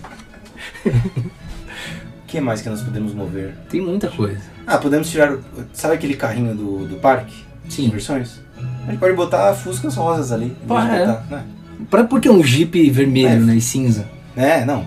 [0.85, 0.91] O
[2.27, 3.53] que mais que nós podemos mover?
[3.69, 4.41] Tem muita coisa.
[4.65, 5.37] Ah, podemos tirar.
[5.73, 7.43] Sabe aquele carrinho do, do parque?
[7.69, 7.89] Sim.
[7.89, 8.39] Versões?
[8.87, 10.45] A gente pode botar fuscas rosas ali.
[10.45, 11.05] em Pô, vez de é.
[11.05, 11.43] botar, né?
[11.89, 13.35] Pra, por que um Jeep vermelho, É.
[13.39, 13.55] né?
[13.55, 14.07] E cinza?
[14.35, 14.85] É, não.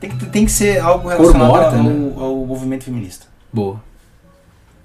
[0.00, 2.12] Tem que, tem que ser algo relacionado morta, ao, né?
[2.16, 3.26] ao movimento feminista.
[3.52, 3.80] Boa.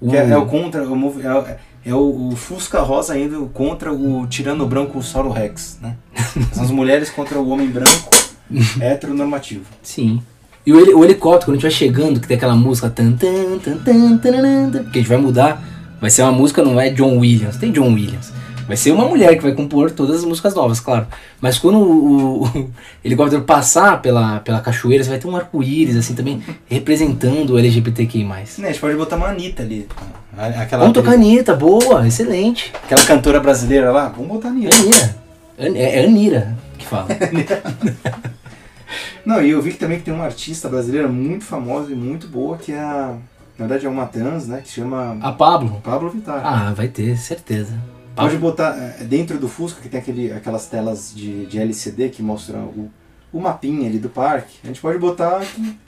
[0.08, 0.82] Que é, é o contra.
[0.82, 1.44] O, é, o-
[1.84, 5.96] é o, o Fusca Rosa indo contra o Tirano Branco Sauro Rex, né?
[6.52, 8.10] São as mulheres contra o homem branco
[8.80, 9.64] heteronormativo.
[9.82, 10.22] Sim.
[10.64, 12.88] E o, heli- o helicóptero, quando a gente vai chegando, que tem aquela música.
[12.88, 15.62] Tan, tan, tan, tan, tananã, tan, que a gente vai mudar.
[16.00, 17.56] Vai ser uma música, não é John Williams.
[17.56, 18.32] Tem John Williams.
[18.72, 21.06] Vai ser uma mulher que vai compor todas as músicas novas, claro.
[21.42, 22.70] Mas quando o, o- o
[23.04, 28.24] helicóptero passar pela, pela cachoeira, você vai ter um arco-íris, assim, também, representando o LGBTQI.
[28.24, 29.86] Né, a gente pode botar uma Anitta ali.
[30.34, 32.72] Aquela, Vamos tocar Anitta, boa, excelente.
[32.82, 34.74] aquela cantora brasileira lá, vamos botar Anitta.
[34.74, 35.16] Anira.
[35.58, 37.08] An- É, é Anira que fala.
[39.26, 42.26] Não, e eu vi que também que tem uma artista brasileira muito famosa e muito
[42.26, 43.16] boa, que é a.
[43.58, 44.62] Na verdade é uma trans, né?
[44.64, 45.78] Que chama A Pablo.
[45.84, 46.40] Pablo Vittar.
[46.42, 47.74] Ah, vai ter, certeza.
[48.14, 52.22] Pode botar é, dentro do Fusca, que tem aquele, aquelas telas de, de LCD que
[52.22, 52.90] mostram o,
[53.32, 54.58] o mapinha ali do parque.
[54.62, 55.78] A gente pode botar que,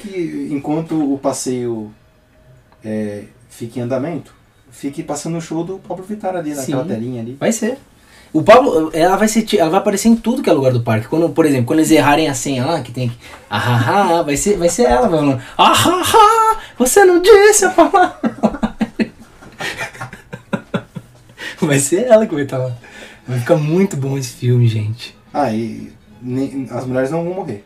[0.00, 1.92] que enquanto o passeio
[2.84, 4.34] é, fica em andamento,
[4.70, 6.88] fique passando o show do Pablo Vittar ali naquela Sim.
[6.88, 7.36] telinha ali.
[7.38, 7.78] Vai ser.
[8.32, 11.08] O Pablo, ela vai ser, ela vai aparecer em tudo que é lugar do parque.
[11.08, 13.16] Quando, por exemplo, quando eles errarem a senha lá, que tem que.
[13.48, 15.42] Ah, vai ser, vai ser ela, vai falando.
[15.56, 18.18] Ah, você não disse a palavra.
[21.66, 22.72] vai ser ela que vai estar lá.
[23.26, 25.16] Vai ficar muito bom esse filme, gente.
[25.32, 25.92] Ah, e
[26.22, 27.64] ne- as mulheres não vão morrer.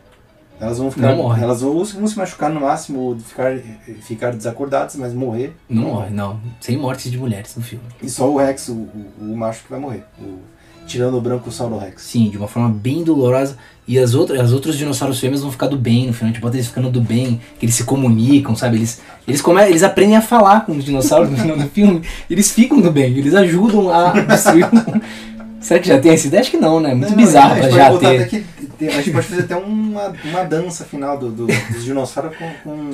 [0.59, 1.09] Elas vão ficar.
[1.09, 1.43] Não morrem.
[1.43, 3.57] Elas vão, vão se machucar no máximo, ou ficar,
[4.01, 5.55] ficar desacordadas, mas morrer.
[5.69, 6.39] Não morre, não.
[6.61, 7.83] Sem mortes de mulheres no filme.
[8.01, 10.03] E só o Rex, o, o, o macho que vai morrer.
[10.19, 10.39] O,
[10.85, 12.01] tirando o branco o Sauro Rex.
[12.03, 13.57] Sim, de uma forma bem dolorosa.
[13.85, 16.29] E as, outras, as outros dinossauros fêmeas vão ficar do bem no final.
[16.29, 18.77] A gente bota eles ficando do bem, que eles se comunicam, sabe?
[18.77, 22.01] Eles, eles, come, eles aprendem a falar com os dinossauros no final do filme.
[22.29, 24.67] Eles ficam do bem, eles ajudam a destruir.
[25.59, 26.41] Será que já tem essa ideia?
[26.41, 26.93] Acho que não, né?
[26.93, 28.27] Muito Não, bizarro a pra já ter.
[28.27, 28.43] que-
[28.87, 32.91] a gente pode fazer até uma, uma dança final do, do- dos dinossauros com, com,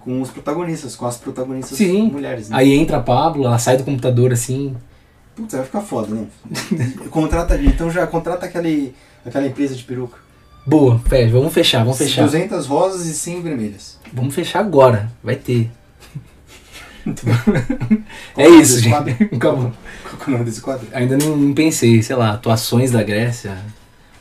[0.00, 2.10] com os protagonistas, com as protagonistas Sim.
[2.10, 2.48] mulheres.
[2.48, 2.56] Né?
[2.58, 4.74] Aí entra a Pablo, ela sai do computador assim.
[5.36, 6.26] Putz, vai ficar foda, né?
[7.10, 8.94] contrata, então já contrata aquele,
[9.24, 10.18] aquela empresa de peruca.
[10.66, 12.22] Boa, fecha, vamos fechar, vamos fechar.
[12.24, 13.98] 200 rosas e 100 vermelhas.
[14.12, 15.70] Vamos fechar agora, vai ter.
[18.36, 18.92] É isso, gente.
[18.92, 19.14] quadro?
[19.40, 19.56] Qual
[20.20, 20.86] é o nome desse quadro?
[20.92, 23.58] Ainda não, não pensei, sei lá, atuações da Grécia.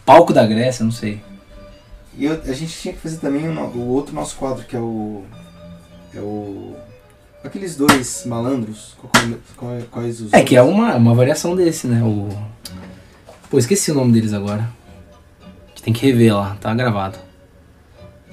[0.05, 1.21] Palco da Grécia, não sei.
[2.17, 4.79] E eu- a gente tinha que fazer também o, o outro nosso quadro, que é
[4.79, 5.23] o.
[6.13, 6.75] É o.
[7.43, 8.95] Aqueles dois malandros.
[9.91, 10.33] Quais os.
[10.33, 12.01] É que é uma, uma variação desse, né?
[12.03, 12.29] O...
[13.49, 14.67] Pô, esqueci o nome deles agora.
[15.83, 17.17] Tem que rever lá, tá gravado.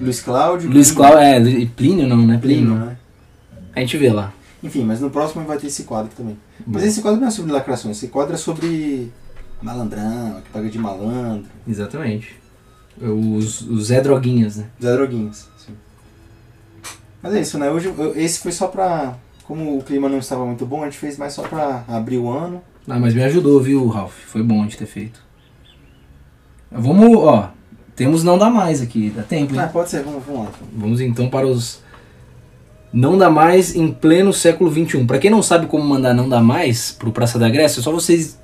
[0.00, 0.70] Luiz Cláudio.
[0.70, 0.92] Luiz.
[0.92, 2.38] Cláudio, é, Plínio não, né?
[2.38, 2.66] Plínio.
[2.70, 2.96] Plínio, né?
[3.74, 4.32] A gente vê lá.
[4.62, 6.36] Enfim, mas no próximo vai ter esse quadro também.
[6.66, 9.12] Mas esse quadro não é sobre lacração, esse quadro é sobre
[9.62, 12.36] malandrão, que paga de malandro, Exatamente.
[13.00, 14.66] Os, os Zé Droguinhas, né?
[14.82, 15.48] Zé Droguinhas.
[15.64, 15.72] sim.
[17.22, 17.70] Mas é isso, né?
[17.70, 19.16] Hoje eu- esse foi só pra.
[19.44, 22.28] Como o clima não estava muito bom, a gente fez mais só pra abrir o
[22.30, 22.60] ano.
[22.88, 24.12] Ah, mas me ajudou, viu, Ralph?
[24.26, 25.20] Foi bom de ter feito.
[26.70, 27.50] Vamos, ó.
[27.96, 29.60] Temos não dá mais aqui, dá tempo, hein?
[29.60, 30.50] Ah, pode ser, vamos, vamos lá.
[30.54, 30.68] então.
[30.76, 31.80] Vamos então para os
[32.92, 35.04] não dá mais em pleno século XXI.
[35.04, 37.92] Para quem não sabe como mandar não dá mais pro Praça da Grécia, é só
[37.92, 38.38] vocês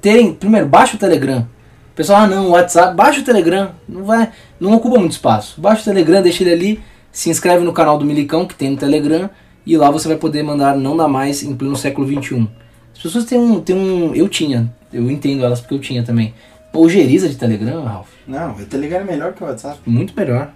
[0.00, 0.32] terem.
[0.32, 1.46] Primeiro, baixa o Telegram.
[1.92, 3.70] O pessoal, ah não, WhatsApp, baixa o Telegram.
[3.88, 4.30] Não vai.
[4.58, 5.60] Não ocupa muito espaço.
[5.60, 6.80] Baixa o Telegram, deixa ele ali.
[7.12, 9.30] Se inscreve no canal do Milicão, que tem no Telegram.
[9.66, 12.48] E lá você vai poder mandar não dá mais em pleno século XXI.
[12.94, 13.60] As pessoas têm um.
[13.60, 14.72] Têm um eu tinha.
[14.92, 16.34] Eu entendo elas porque eu tinha também.
[16.74, 18.08] Pô, ojeriza de Telegram, Ralph.
[18.26, 19.78] Não, o Telegram é melhor que o WhatsApp.
[19.86, 20.50] Muito melhor.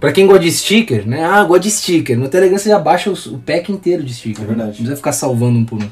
[0.00, 1.22] Pra quem gosta de sticker, né?
[1.22, 2.18] Ah, gosta de sticker.
[2.18, 4.42] No Telegram você já baixa os- o pack inteiro de sticker.
[4.42, 4.68] É verdade.
[4.70, 5.88] Não precisa ficar salvando um por um.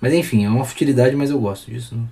[0.00, 1.96] Mas enfim, é uma futilidade, mas eu gosto disso.
[1.96, 2.02] né?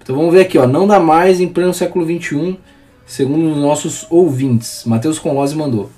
[0.00, 0.66] Então vamos ver aqui, ó.
[0.68, 2.58] Não dá mais em pleno século XXI,
[3.04, 4.84] segundo os nossos ouvintes.
[4.86, 5.90] Matheus Conlose mandou.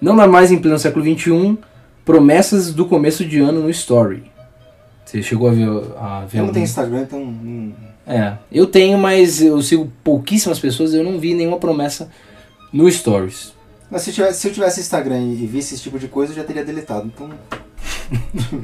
[0.00, 1.58] Não dá mais em pleno século XXI,
[2.04, 4.24] promessas do começo de ano no Story.
[5.04, 7.20] Você chegou a ver, a ver Eu não tenho Instagram, então.
[7.22, 7.72] hum,
[8.06, 12.10] É, eu tenho, mas eu sigo pouquíssimas pessoas, eu não vi nenhuma promessa
[12.72, 13.52] no Stories.
[13.90, 16.36] Mas se eu, tivesse, se eu tivesse Instagram e visse esse tipo de coisa, eu
[16.36, 17.06] já teria deletado.
[17.14, 17.28] Então.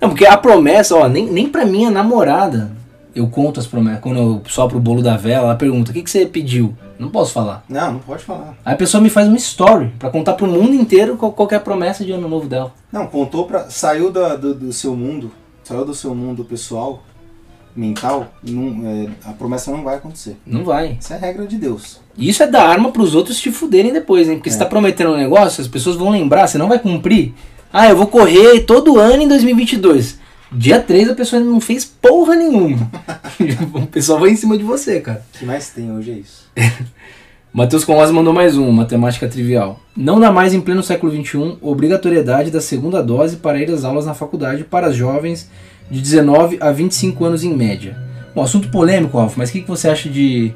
[0.00, 2.70] Não, porque a promessa, ó, nem, nem pra minha namorada
[3.14, 4.00] eu conto as promessas.
[4.00, 6.76] Quando eu sopro o bolo da vela, ela pergunta: o que, que você pediu?
[6.98, 7.64] Não posso falar.
[7.68, 8.56] Não, não pode falar.
[8.64, 11.56] Aí a pessoa me faz uma story pra contar pro mundo inteiro qual, qual é
[11.56, 12.72] a promessa de ano novo dela.
[12.92, 13.68] Não, contou pra.
[13.70, 15.32] Saiu da- do, do seu mundo,
[15.64, 17.02] saiu do seu mundo pessoal,
[17.78, 20.36] mental, não, é, a promessa não vai acontecer.
[20.44, 20.98] Não vai.
[21.00, 22.00] Isso é a regra de Deus.
[22.16, 24.36] E isso é dar arma pros outros te fuderem depois, hein?
[24.36, 24.58] Porque você É.
[24.58, 27.32] tá prometendo um negócio, as pessoas vão lembrar, você não vai cumprir.
[27.72, 30.18] Ah, eu vou correr todo ano em 2022.
[30.50, 32.90] Dia 3 a pessoa não fez porra nenhuma.
[33.74, 35.22] o pessoal vai em cima de você, cara.
[35.34, 36.48] O que mais tem hoje é isso.
[37.52, 39.80] Matheus Conlas mandou mais um, matemática trivial.
[39.96, 44.06] Não dá mais em pleno século XXI obrigatoriedade da segunda dose para ir às aulas
[44.06, 45.50] na faculdade para jovens
[45.90, 47.96] de 19 a 25 anos em média.
[48.36, 50.52] Um assunto polêmico, Ralf, mas o que, que você acha de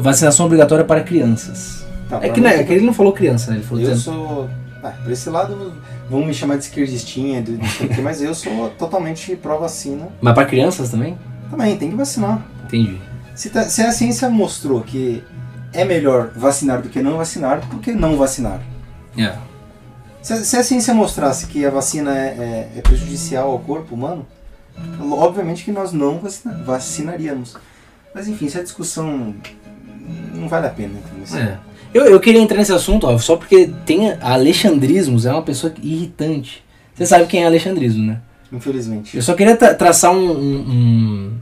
[0.00, 1.84] vacinação obrigatória para crianças?
[2.08, 3.58] Tá, É que, né, é que ele não falou criança, né?
[3.58, 4.50] Ele falou Eu dizendo- sou.
[4.82, 5.72] Ah, por esse lado,
[6.10, 7.58] vão me chamar de esquerdistinha, de,
[8.02, 10.08] mas eu sou totalmente pró-vacina.
[10.20, 11.16] Mas para crianças também?
[11.50, 12.44] Também, tem que vacinar.
[12.66, 12.98] Entendi.
[13.34, 15.24] Se, tá- se a ciência mostrou que
[15.72, 18.60] é melhor vacinar do que não vacinar, por que não vacinar?
[19.16, 19.32] É.
[20.20, 23.94] Se, a- se a ciência mostrasse que a vacina é, é- é prejudicial ao corpo
[23.94, 24.26] humano,
[25.00, 27.56] obviamente que nós não vacina- vacinaríamos.
[28.14, 29.34] Mas enfim, essa discussão
[30.34, 30.92] não vale a pena.
[30.98, 31.38] entendeu?
[31.48, 31.58] É.
[31.92, 36.64] Eu, eu queria entrar nesse assunto, ó, só porque tem Alexandrismos, é uma pessoa irritante.
[36.94, 38.20] Você sabe quem é Alexandrismo, né?
[38.52, 39.16] Infelizmente.
[39.16, 41.32] Eu só queria tra- traçar um, um- um-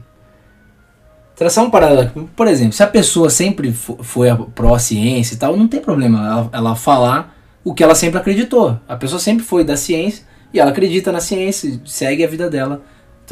[1.35, 2.29] Traçar um paralelo.
[2.35, 6.19] Por exemplo, se a pessoa sempre fo- foi a pró-ciência e tal, não tem problema
[6.19, 8.79] ela, ela falar o que ela sempre acreditou.
[8.87, 10.23] A pessoa sempre foi da ciência
[10.53, 12.83] e ela acredita na ciência, e segue a vida dela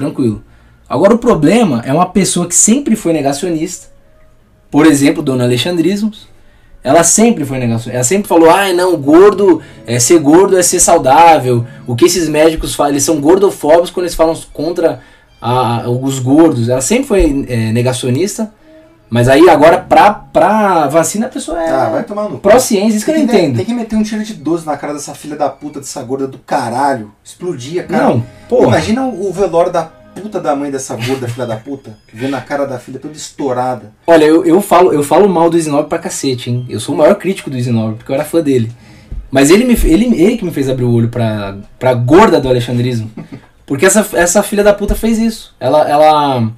[0.02, 0.44] tranquilo.
[0.90, 3.88] Agora o problema é uma pessoa que sempre foi negacionista,
[4.70, 6.28] por exemplo, Dona Alexandrismos,
[6.84, 7.92] ela sempre foi negacionista.
[7.94, 11.66] Ela sempre falou: ai não, gordo, é, ser gordo é ser saudável.
[11.86, 15.00] O que esses médicos falam, eles são gordofóbicos quando eles falam contra
[15.42, 16.70] a- os gordos.
[16.70, 18.52] Ela sempre foi é, negacionista,
[19.12, 23.04] mas aí agora pra, pra vacina a pessoa é Ah, vai tomar no pró-ciência, isso
[23.04, 23.58] que eu não entendo.
[23.58, 26.28] Tem que meter um tiro de 12 na cara dessa filha da puta, dessa gorda
[26.28, 27.12] do caralho.
[27.22, 28.06] Explodia, cara.
[28.06, 28.64] Não, pô.
[28.64, 32.66] Imagina o velório da puta da mãe dessa gorda, filha da puta, vendo a cara
[32.66, 33.92] da filha toda estourada.
[34.08, 36.66] Olha, eu, eu, falo, eu falo mal do Isinobre pra cacete, hein?
[36.70, 38.72] Eu sou o maior crítico do Isinobre, porque eu era fã dele.
[39.30, 42.48] Mas ele, me, ele, ele que me fez abrir o olho pra, pra gorda do
[42.48, 43.12] alexandrismo.
[43.66, 45.54] Porque essa, essa filha da puta fez isso.
[45.60, 46.50] Ela, ela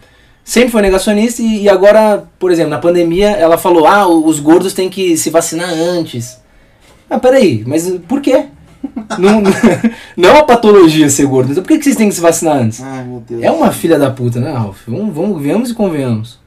[0.43, 4.89] sempre foi negacionista e, agora, por exemplo, na pandemia, ela falou: ah, os gordos têm
[4.89, 6.37] que se vacinar antes.
[7.09, 8.47] Ah, peraí, mas por quê?
[9.17, 9.41] Não,
[10.17, 12.57] não é uma patologia ser gordo, então por que que vocês têm que se vacinar
[12.57, 12.81] antes?
[12.81, 13.41] Ai, meu Deus.
[13.41, 14.81] É uma filha da puta, né, Ralf?
[14.87, 16.39] Vamos, vamos, venhamos e convenhamos.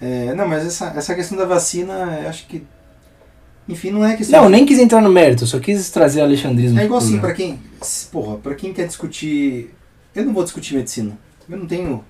[0.00, 2.64] É, não, mas essa, essa questão da vacina, eu acho que.
[3.68, 4.42] Enfim, não é questão.
[4.42, 6.80] Não, nem quis entrar no mérito, só quis trazer alexandrismo.
[6.80, 7.60] É igual assim, pra quem.
[8.10, 9.72] Porra, pra quem quer discutir.
[10.14, 11.16] Eu não vou discutir medicina.
[11.48, 12.04] Eu não tenho.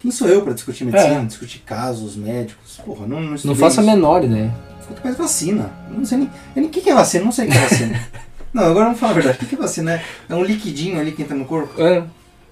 [0.00, 1.22] Quem sou eu pra discutir medicina?
[1.22, 1.24] É.
[1.24, 2.76] Discutir casos médicos?
[2.84, 3.90] Porra, não não Não estudei faço a isso.
[3.92, 4.54] menor ideia.
[4.86, 5.70] Quanto mais vacina.
[5.90, 6.26] Não sei nem.
[6.56, 7.24] Eu nem o que é vacina?
[7.24, 8.00] Não sei o que é vacina.
[8.54, 9.38] não, agora vamos falar a verdade.
[9.42, 9.92] O que é vacina?
[9.94, 11.80] É- É um liquidinho ali que entra no corpo?
[11.82, 12.04] É.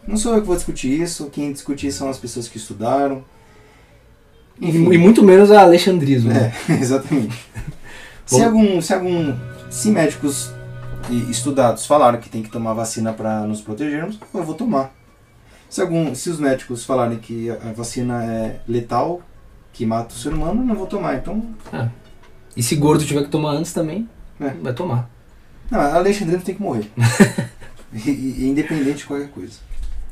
[0.07, 1.31] Não sou eu que vou discutir isso.
[1.31, 3.25] Quem discute isso são as pessoas que estudaram.
[4.61, 6.31] E, e muito menos a alexandrismo.
[6.33, 6.53] né?
[6.69, 7.37] É, exatamente.
[8.27, 9.35] se, algum, se algum.
[9.71, 10.51] Se médicos
[11.31, 14.93] estudados falaram que tem que tomar vacina para nos protegermos, eu vou tomar.
[15.77, 19.20] Se, algum, se os médicos falarem que a vacina é letal,
[19.74, 21.16] que mata o ser humano, eu não vou tomar.
[21.16, 21.45] Então,
[22.57, 24.09] E se gordo tiver que tomar antes também,
[24.41, 24.49] É.
[24.62, 25.11] vai tomar.
[25.70, 26.91] não, a Alexandrino tem que morrer.
[27.93, 29.59] e, e- independente de qualquer coisa.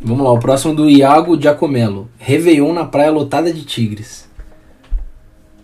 [0.02, 2.10] Vamos lá, o próximo do Iago Giacomello.
[2.18, 4.28] Réveillon na praia lotada de tigres.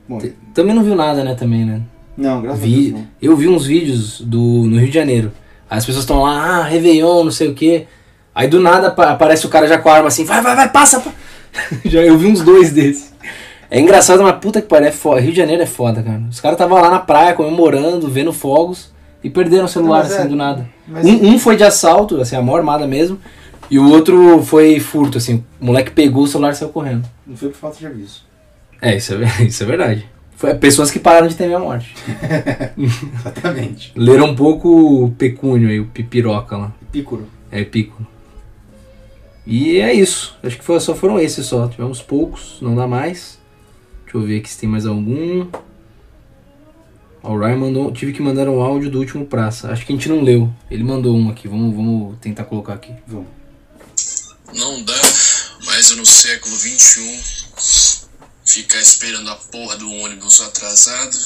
[0.08, 1.82] Bom, T- Também não viu nada, né, também, né?
[2.16, 3.08] não, graças Vi, a Deus não.
[3.20, 5.30] eu vi uns vídeos do, no Rio de Janeiro.
[5.68, 7.86] Aí as pessoas estão lá, ah, Réveillon, não sei o quê.
[8.34, 10.68] Aí do nada apa- aparece o cara já com a arma assim, vai, vai, vai,
[10.70, 11.00] passa.
[11.00, 11.12] pa-"
[11.84, 13.10] já eu vi uns dois desses.
[13.70, 15.20] É engraçado, mas puta que pariu, é foda.
[15.20, 16.22] Rio de Janeiro é foda, cara.
[16.30, 18.90] Os caras estavam lá na praia comemorando, vendo fogos
[19.22, 20.68] e perderam o celular Mas assim é- do nada.
[20.88, 23.20] Mas Um, um foi de assalto, assim, a mão armada mesmo,
[23.70, 25.44] e o outro foi furto, assim.
[25.60, 27.04] O moleque pegou o celular e saiu correndo.
[27.26, 28.22] não foi por falta de aviso.
[28.82, 30.08] É, isso é, isso é verdade.
[30.36, 31.94] Foi pessoas que pararam de temer a morte.
[32.78, 33.92] Exatamente.
[33.94, 36.72] Leram um pouco o pecúnio aí, o pipiroca lá.
[36.90, 37.26] Pícoro.
[37.52, 38.04] É pico.
[39.46, 40.36] E é isso.
[40.42, 41.66] Acho que foi- só foram esses só.
[41.68, 43.38] Tivemos poucos, não dá mais.
[44.04, 45.48] Deixa eu ver aqui se tem mais algum.
[47.22, 47.92] O Ryan mandou.
[47.92, 49.70] Tive que mandar um áudio do último praça.
[49.70, 50.52] Acho que a gente não leu.
[50.70, 51.48] Ele mandou um aqui.
[51.48, 52.94] Vamos, vamos tentar colocar aqui.
[53.06, 53.28] Vamos.
[54.54, 55.00] Não dá
[55.66, 58.00] mais no século XXI
[58.44, 61.16] ficar esperando a porra do ônibus atrasado,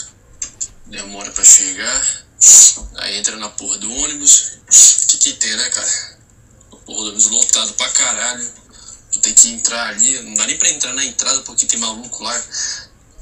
[0.86, 2.24] demora pra chegar,
[2.98, 4.58] aí entra na porra do ônibus.
[4.68, 5.88] O que, que tem, né, cara?
[6.84, 8.52] A porra do ônibus lotado pra caralho.
[9.12, 12.22] Tu tem que entrar ali, não dá nem pra entrar na entrada porque tem maluco
[12.22, 12.44] lá.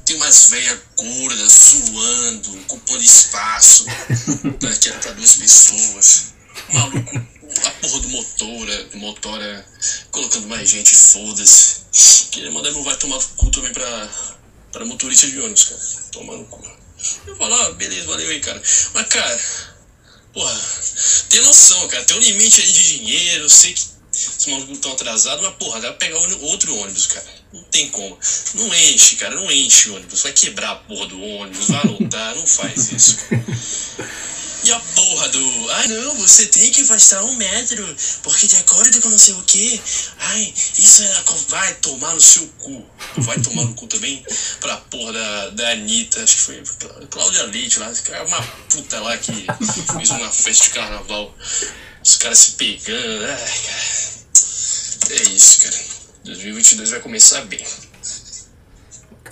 [0.05, 3.85] Tem umas velhas gordas suando, ocupando espaço,
[4.61, 6.33] né, que era pra duas pessoas.
[6.73, 7.17] Maluco,
[7.65, 9.65] a porra do motor, é- do motor é
[10.11, 11.83] colocando mais gente, foda-se.
[12.31, 14.09] Queria mandar meu vai tomar cu também pra,
[14.73, 15.81] pra motorista de ônibus, cara.
[16.11, 16.67] Tomar no cu.
[17.27, 18.61] Eu falo, ah, beleza, valeu aí, cara.
[18.93, 19.41] Mas, cara,
[20.33, 20.61] porra,
[21.29, 22.03] tem noção, cara.
[22.03, 23.81] Tem um limite aí de dinheiro, sei que
[24.15, 27.25] os malucos estão atrasados, mas, porra, dá pra pegar outro ônibus, cara.
[27.53, 28.17] Não tem como.
[28.55, 30.21] Não enche, cara, não enche o ônibus.
[30.21, 33.45] Vai quebrar a porra do ônibus, vai lotar, não faz isso, cara.
[34.65, 35.69] E a porra do.
[35.71, 39.43] Ai não, você tem que afastar um metro, porque de acordo com não sei o
[39.43, 39.81] que.
[40.19, 42.85] Ai, isso co- Vai tomar no seu cu.
[43.17, 44.25] Vai tomar no cu também
[44.61, 47.91] pra porra da, da Anitta, acho que foi Clá- Cláudia Leite lá.
[48.11, 49.33] é uma puta lá que
[49.97, 51.35] fez uma festa de carnaval.
[52.03, 53.25] Os caras se pegando.
[53.25, 55.13] Ai, cara.
[55.19, 55.77] É isso, cara.
[56.23, 57.65] 2022 vai começar bem.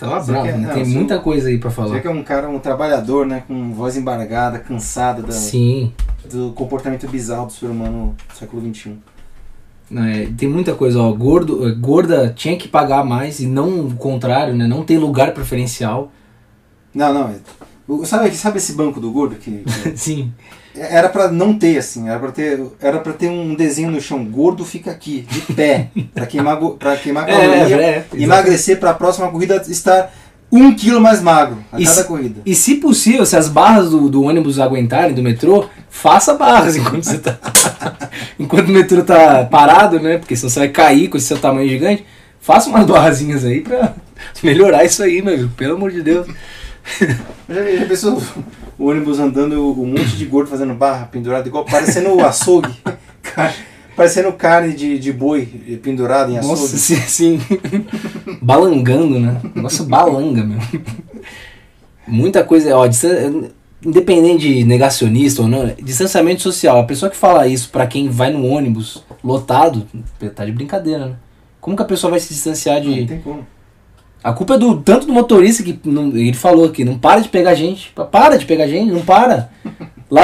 [0.02, 0.66] Tava Você bravo, quer- né?
[0.66, 2.00] não, Tem você- muita coisa aí pra Você falar.
[2.00, 3.44] que é um cara, um trabalhador, né?
[3.46, 5.92] Com voz embargada, cansado da- Sim.
[6.30, 8.96] do comportamento bizarro do ser humano do século XXI.
[9.90, 11.12] Não, é, tem muita coisa, ó.
[11.12, 14.66] Gordo, eh, gorda tinha que pagar mais e não o contrário, né?
[14.66, 16.10] Não tem lugar preferencial.
[16.94, 17.28] Não, não.
[17.28, 19.62] é- Sabe, sabe esse banco do gordo que-
[19.94, 20.32] Sim.
[20.74, 24.24] Era pra não ter assim, era pra ter, era para ter um desenho no chão,
[24.24, 28.94] gordo fica aqui, de pé, pra queimar pra queimar É, caloria, é, é, emagrecer pra
[28.94, 30.12] próxima corrida estar
[30.50, 32.40] um quilo mais magro a E cada se- corrida.
[32.44, 37.04] E se possível, se as barras do, do ônibus aguentarem, do metrô, faça barras enquanto
[37.04, 37.38] você tá.
[38.38, 40.18] enquanto o metrô tá parado, né?
[40.18, 42.04] Porque senão você vai cair com esse seu tamanho gigante.
[42.38, 43.94] Faça umas barrazinhas aí pra
[44.44, 45.48] melhorar isso aí, meu.
[45.56, 46.26] Pelo amor de Deus.
[47.48, 48.22] Já, já pensou
[48.78, 52.72] o ônibus andando, um monte de gordo fazendo barra pendurado, igual parecendo açougue.
[53.94, 55.44] Parecendo carne de, de boi
[55.82, 56.60] pendurado em açougue.
[56.62, 57.40] Nossa, sim, sim.
[58.40, 59.38] Balangando, né?
[59.54, 60.58] Negócio balanga, meu.
[62.06, 63.50] Muita coisa, ó, distan-
[63.84, 66.80] independente de negacionista ou não, distanciamento social.
[66.80, 69.86] A pessoa que fala isso pra quem vai no ônibus lotado,
[70.34, 71.16] tá de brincadeira, né?
[71.60, 73.04] Como que a pessoa vai se distanciar Não de.
[73.06, 73.46] tem como.
[74.22, 77.28] A culpa é do tanto do motorista que não- ele falou aqui, não para de
[77.28, 77.90] pegar gente.
[77.94, 79.50] Pa- Para de pegar gente, não para.
[80.10, 80.22] Lá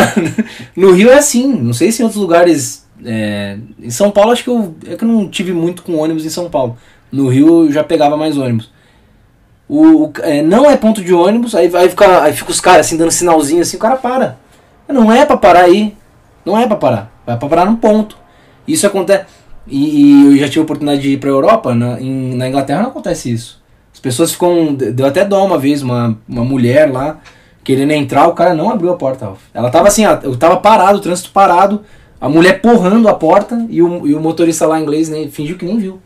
[0.76, 2.86] no Rio é assim, não sei se em outros lugares.
[3.04, 4.74] é, em São Paulo acho que eu.
[4.86, 6.76] É que eu não tive muito com ônibus em São Paulo.
[7.10, 8.70] No Rio eu já pegava mais ônibus.
[9.68, 12.22] O, o- é, não é ponto de ônibus, aí vai ficar.
[12.22, 14.38] Aí fica os caras assim dando sinalzinho assim, o cara para.
[14.88, 15.94] Não é pra parar aí.
[16.44, 17.12] Não é pra parar.
[17.26, 18.16] Vai pra parar num ponto.
[18.66, 19.24] Isso acontece.
[19.66, 22.82] E, e eu já tive a oportunidade de ir pra Europa, na, em- na Inglaterra
[22.82, 23.57] não acontece isso.
[23.98, 24.74] As pessoas ficam.
[24.74, 27.18] Deu até dó uma vez, uma, uma mulher lá,
[27.64, 29.32] querendo entrar, o cara não abriu a porta.
[29.52, 31.82] Ela tava assim, eu tava parado, o trânsito parado,
[32.20, 35.64] a mulher porrando a porta e o, e o motorista lá inglês nem, fingiu que
[35.64, 35.98] nem viu.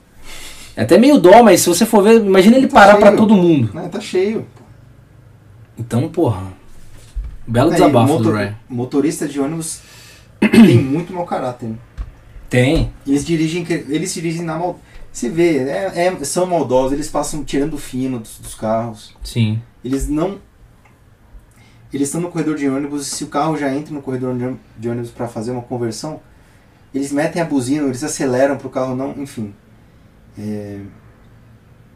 [0.75, 3.19] É até meio dó, mas se você for ver, imagina ele Tá parar pra cheio.
[3.19, 3.69] todo mundo.
[3.75, 4.47] Não, tá cheio.
[5.79, 6.45] Então, porra.
[7.47, 8.55] Belo Aí, desabafo do motor- Ryan.
[8.71, 9.81] Motorista de ônibus
[10.41, 11.69] tem muito mau caráter.
[11.69, 11.75] né?
[12.49, 12.91] Tem.
[13.07, 14.81] Eles dirigem, eles dirigem na mal.
[15.13, 19.15] Você vê, é, é- são maldosos, eles passam tirando fino dos, dos carros.
[19.23, 19.61] Sim.
[19.85, 20.39] Eles não.
[21.93, 24.35] Eles estão no corredor de ônibus, se o carro já entra no corredor
[24.79, 26.21] de ônibus- para fazer uma conversão,
[26.95, 29.11] eles metem a buzina, eles aceleram para o carro não.
[29.19, 29.53] Enfim.
[30.39, 30.81] É,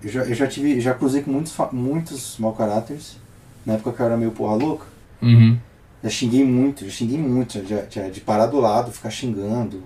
[0.03, 0.79] eu, já, eu já tive.
[0.81, 3.17] Já cruzei com muitos, muitos mau caráteres.
[3.65, 4.85] Na época que eu era meio porra louca.
[5.23, 5.59] Uhum.
[6.05, 9.83] Já xinguei muito, já xinguei muito, já, já de parar do lado, ficar xingando.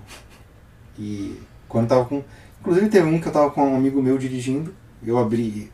[0.99, 2.21] E quando tava com.
[2.61, 4.73] Inclusive teve um que eu tava com um amigo meu dirigindo,
[5.05, 5.71] eu abri.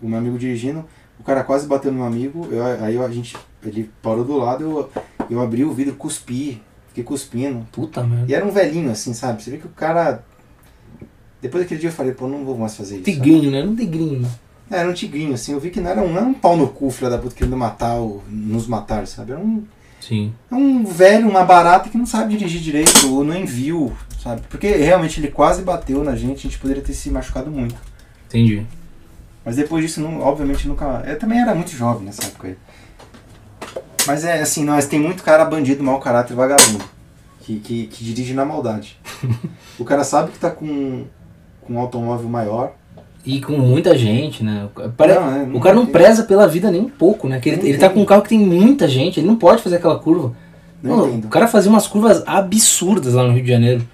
[0.00, 0.84] O meu amigo dirigindo,
[1.18, 3.36] o cara quase bateu no meu amigo, eu, aí a gente.
[3.64, 4.90] Ele parou do lado, eu,
[5.30, 7.66] eu abri o vidro, cuspi, fiquei cuspindo.
[7.72, 8.26] Puta merda.
[8.30, 9.42] E era um velhinho assim, sabe?
[9.42, 10.24] Você vê que o cara.
[11.40, 13.04] Depois daquele dia eu falei, pô, não vou mais fazer isso.
[13.04, 13.16] sabe?
[13.16, 13.64] Tigrinho, né?
[13.64, 14.20] Não tigrinho.
[14.20, 14.28] né?
[14.70, 16.56] É, Era um tigrinho, assim, eu vi que não era um, não era um pau
[16.56, 19.32] no cu, filho da puta, querendo matar, o, nos matar, sabe?
[19.32, 19.64] Era um,
[20.00, 20.32] Sim.
[20.50, 23.92] é um velho, uma barata que não sabe dirigir direito, ou nem viu,
[24.22, 24.42] sabe?
[24.48, 27.74] Porque realmente ele quase bateu na gente, a gente poderia ter se machucado muito.
[28.28, 28.64] Entendi.
[29.44, 31.02] Mas depois disso, não, obviamente, nunca.
[31.06, 32.56] Eu também era muito jovem nessa época.
[34.06, 36.84] Mas é assim, nós tem muito cara bandido, mau caráter, vagabundo.
[37.40, 38.98] Que, que, que dirige na maldade.
[39.78, 41.04] o cara sabe que tá com,
[41.60, 42.72] com um automóvel maior.
[43.24, 44.68] E com muita gente, né?
[44.74, 47.28] O cara, Não, é, não o cara não tem- preza pela vida nem um pouco,
[47.28, 47.40] né?
[47.40, 49.76] Que ele, ele tá com um carro que tem muita gente, ele não pode fazer
[49.76, 50.34] aquela curva.
[50.82, 53.88] Não o cara fazia umas curvas absurdas lá no Rio de Janeiro.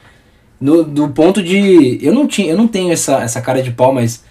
[0.61, 1.99] No, do ponto de.
[2.03, 4.25] Eu não, tinha, eu não tenho essa, essa cara de pau, mas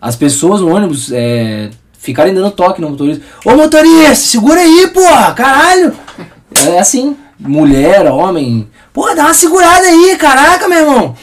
[0.00, 3.24] as pessoas no ônibus é, ficarem dando toque no motorista.
[3.44, 5.34] Ô motorista, segura aí, porra!
[5.34, 5.92] Caralho!
[6.66, 8.68] É assim, mulher, homem.
[8.92, 11.16] Pô, dá uma segurada aí, caraca, meu irmão!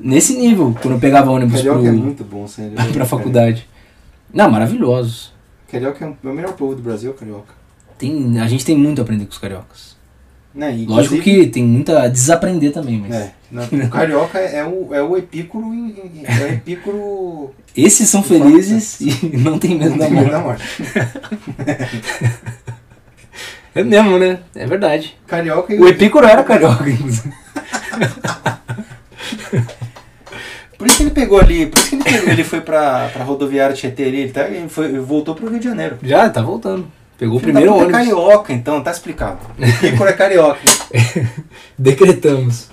[0.00, 2.72] Nesse nível, quando eu pegava ônibus Carioca pro, é muito bom, sério.
[2.92, 3.68] pra faculdade.
[4.32, 5.32] Não, maravilhosos.
[5.70, 7.54] Carioca é o- é melhor povo do Brasil, carioca.
[7.98, 9.96] Tem, a gente tem muito a aprender com os cariocas.
[10.54, 10.84] Né?
[10.88, 13.14] Lógico que tem muita a desaprender também, mas.
[13.14, 15.66] É, não, o carioca é o, é o epícoro.
[15.74, 17.54] em- É o epícoro.
[17.76, 20.32] Esses são felizes e não tem medo da Não tem medo morte.
[20.32, 20.64] da morte.
[23.74, 24.38] É mesmo, né?
[24.54, 25.16] É verdade.
[25.26, 27.32] Carioca e O Epícoro era carioca, inclusive.
[30.76, 33.24] Por isso que ele pegou ali, por isso que ele, pegou, ele foi pra, pra
[33.24, 35.96] rodoviária Tietê ali, ele, tá, ele foi, voltou pro Rio de Janeiro.
[36.02, 36.86] Já, tá voltando.
[37.16, 37.92] Pegou o primeiro é ônibus.
[37.92, 39.38] carioca, então, tá explicado.
[39.58, 40.60] Epícoro é carioca.
[41.78, 42.68] Decretamos.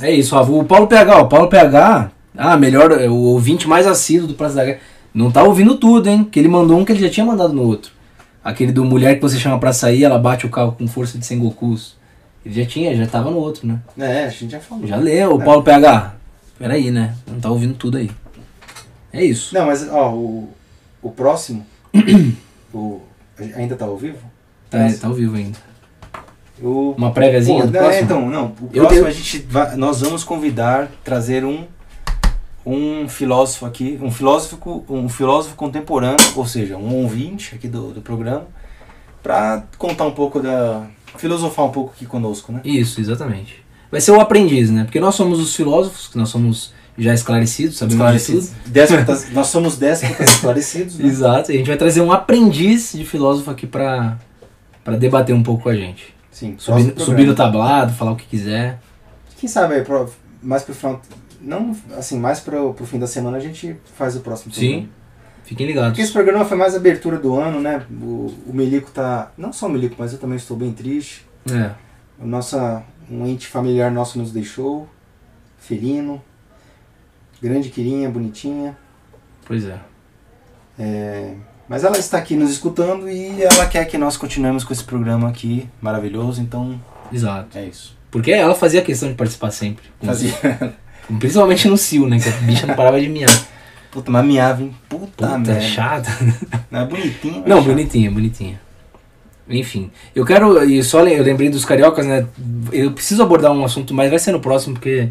[0.00, 4.28] É isso, o Paulo PH, o Paulo PH, ah, melhor, é o ouvinte mais assíduo
[4.28, 4.80] do Praça da Guerra.
[5.12, 6.24] Não tá ouvindo tudo, hein?
[6.24, 7.92] Que ele mandou um que ele já tinha mandado no outro.
[8.42, 11.26] Aquele do mulher que você chama pra sair, ela bate o carro com força de
[11.26, 11.96] Sengokus.
[12.44, 13.80] Ele já tinha, já tava no outro, né?
[13.98, 14.86] É, a gente já falou.
[14.86, 16.14] Já leu, o Paulo PH.
[16.58, 17.14] Peraí, né?
[17.26, 18.10] Não tá ouvindo tudo aí.
[19.12, 19.52] É isso.
[19.54, 20.48] Não, mas ó, o,
[21.02, 21.66] o próximo,
[22.72, 23.00] o,
[23.54, 24.18] ainda tá ao vivo?
[24.70, 25.58] Tá, tá ao vivo ainda.
[26.62, 28.00] Uma préviazinha Pô, do não, próximo?
[28.00, 28.44] é, então, não.
[28.60, 31.64] O Eu próximo tenho- a gente vai, nós vamos convidar, trazer um
[32.64, 38.02] um filósofo aqui, um filósofo, um filósofo contemporâneo, ou seja, um ouvinte aqui do, do
[38.02, 38.46] programa,
[39.22, 40.82] para contar um pouco da
[41.16, 42.60] filosofar um pouco aqui conosco, né?
[42.62, 43.64] Isso, exatamente.
[43.90, 44.84] Vai ser o aprendiz, né?
[44.84, 48.52] Porque nós somos os filósofos, que nós somos já esclarecidos, sabemos de Esclarecidos.
[48.66, 51.06] Déspotas, nós somos déspotas esclarecidos, né?
[51.06, 51.50] Exato.
[51.50, 54.18] E a gente vai trazer um aprendiz de filósofo aqui pra
[54.98, 56.14] debater um pouco com a gente.
[56.40, 56.54] Sim.
[56.58, 58.78] Subir, subir no tablado, falar o que quiser.
[59.38, 60.10] Quem sabe aí, pro-
[60.42, 61.00] mais pro final,
[61.40, 64.60] não assim, mais pro, pro fim da semana a gente faz o próximo Sim.
[64.70, 64.88] programa.
[65.44, 65.90] Fiquem ligados.
[65.90, 67.84] Porque esse programa foi mais abertura do ano, né?
[67.90, 69.32] O, o Melico tá.
[69.36, 71.26] Não só o Melico, mas eu também estou bem triste.
[71.50, 71.72] É.
[72.18, 74.88] Nossa, um ente familiar nosso nos deixou.
[75.58, 76.22] Felino.
[77.42, 78.76] Grande Quirinha, bonitinha.
[79.46, 79.78] Pois é.
[80.78, 81.34] É,
[81.70, 85.28] mas ela está aqui nos escutando e ela quer que nós continuemos com esse programa
[85.28, 86.80] aqui maravilhoso, então
[87.12, 87.56] Exato.
[87.56, 87.96] é isso.
[88.10, 89.84] Porque ela fazia questão de participar sempre.
[90.02, 90.32] Fazia.
[91.20, 92.18] Principalmente no Cio, né?
[92.18, 93.30] Que a bicha não parava de miar.
[93.88, 94.74] Puta, mas miava, hein?
[94.88, 95.60] Puta, Puta, merda.
[95.60, 96.10] chata.
[96.68, 97.34] Não, é bonitinho.
[97.36, 98.60] mas Não, bonitinha, bonitinha.
[99.48, 102.26] Enfim, eu quero, e só eu lembrei dos cariocas, né?
[102.72, 105.08] Eu preciso abordar um assunto, mas vai ser no próximo, porque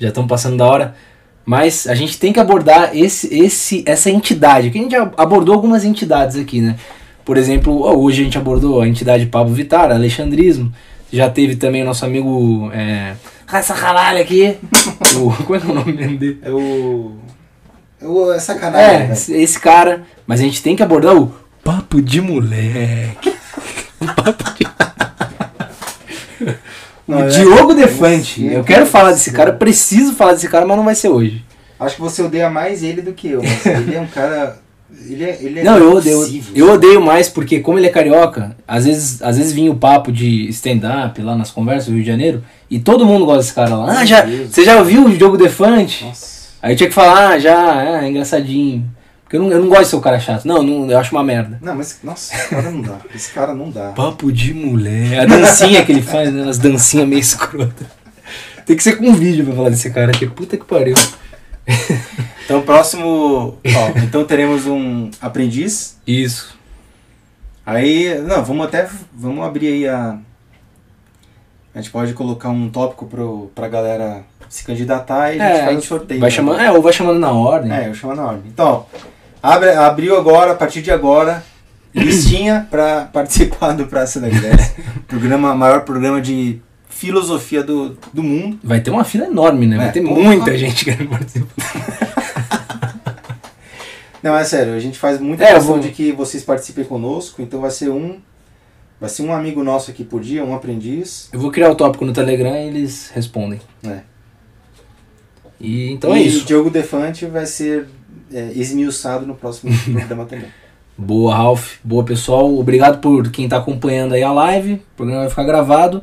[0.00, 0.96] já estão passando da hora.
[1.44, 5.54] Mas a gente tem que abordar esse, esse, essa entidade, que a gente já abordou
[5.54, 6.76] algumas entidades aqui, né?
[7.24, 10.72] Por exemplo, hoje a gente abordou a entidade Pablo Vittar, Alexandrismo.
[11.12, 13.14] Já teve também o nosso amigo é,
[13.46, 14.56] Raça Caralho aqui.
[15.16, 16.38] o, como é que é o nome dele?
[16.42, 17.16] É o.
[18.00, 18.94] É, o, é sacanagem.
[18.94, 19.12] É, velho.
[19.12, 20.04] esse, esse cara.
[20.26, 21.34] Mas a gente tem que abordar o
[21.64, 23.34] papo de moleque.
[24.00, 24.69] o papo de...
[27.10, 28.40] Não, o é- Diogo Defante.
[28.40, 31.44] Sim, eu quero falar desse cara, preciso falar desse cara, mas não vai ser hoje.
[31.78, 34.58] Acho que você odeia mais ele do que eu, ele é um cara.
[35.08, 36.16] Ele é, ele é Não, eu odeio.
[36.20, 36.62] Eu sabe?
[36.62, 40.48] odeio mais porque, como ele é carioca, às vezes, às vezes vinha o papo de
[40.48, 44.00] stand-up lá nas conversas do Rio de Janeiro, e todo mundo gosta desse cara lá.
[44.00, 46.04] Ah, já, você já ouviu o Diogo Defante?
[46.04, 46.50] Nossa.
[46.60, 48.84] Aí eu tinha que falar, ah, já, é, engraçadinho.
[49.30, 50.44] Porque eu não, eu não gosto de ser o cara chato.
[50.44, 51.56] Não, não, eu acho uma merda.
[51.62, 52.00] Não, mas.
[52.02, 52.96] Nossa, esse cara não dá.
[53.14, 53.92] Esse cara não dá.
[53.92, 55.20] Papo de mulher.
[55.20, 56.48] A dancinha que ele faz, né?
[56.48, 57.86] As dancinhas meio escrotas.
[58.66, 60.26] Tem que ser com vídeo pra falar desse cara aqui.
[60.26, 60.96] Puta que pariu.
[62.44, 63.56] Então, próximo.
[63.64, 65.96] Ó, então teremos um aprendiz.
[66.04, 66.58] Isso.
[67.64, 68.20] Aí.
[68.22, 68.88] Não, vamos até.
[69.14, 70.18] Vamos abrir aí a.
[71.72, 75.64] A gente pode colocar um tópico pro, pra galera se candidatar e a gente É,
[75.66, 76.20] faz um sorteio.
[76.20, 76.34] Vai né?
[76.34, 77.72] chamando, é, ou vai chamando na ordem.
[77.72, 78.42] É, eu chamo na ordem.
[78.48, 78.98] Então, ó,
[79.42, 81.42] abre, abriu agora, a partir de agora,
[81.94, 84.74] listinha para participar do Praça da Grécia.
[85.08, 88.58] programa, maior programa de filosofia do, do mundo.
[88.62, 89.76] Vai ter uma fila enorme, né?
[89.76, 91.48] Vai É, ter muita gente querendo participar.
[94.22, 97.40] Não, é sério, a gente faz muita É, questão vou- de que vocês participem conosco,
[97.40, 98.18] então vai ser um.
[99.00, 101.30] Vai ser um amigo nosso aqui por dia, um aprendiz.
[101.32, 103.58] Eu vou criar o tópico no Telegram e eles respondem.
[103.82, 104.00] É.
[105.58, 106.44] E então é e isso.
[106.44, 107.88] Diogo Defante vai ser
[108.32, 110.46] é, esmiuçado no próximo programa também.
[110.96, 111.76] Boa, Ralph.
[111.82, 112.54] Boa, pessoal.
[112.58, 114.74] Obrigado por quem está acompanhando aí a live.
[114.74, 116.02] O programa vai ficar gravado.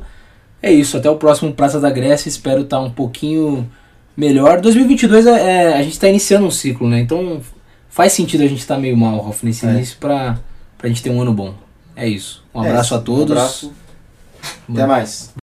[0.61, 0.97] É isso.
[0.97, 2.27] Até o próximo Praça da Grécia.
[2.29, 3.69] Espero estar um pouquinho
[4.15, 4.59] melhor.
[4.59, 6.99] 2022 é, é, a gente está iniciando um ciclo, né?
[6.99, 7.39] Então
[7.89, 9.69] faz sentido a gente estar meio mal, Ralph, nesse É.
[9.71, 10.39] início para
[10.81, 11.53] a gente ter um ano bom.
[11.95, 12.43] É isso.
[12.53, 12.95] Um É abraço isso.
[12.95, 13.29] a todos.
[13.29, 13.73] Um abraço.
[14.71, 15.33] Até mais.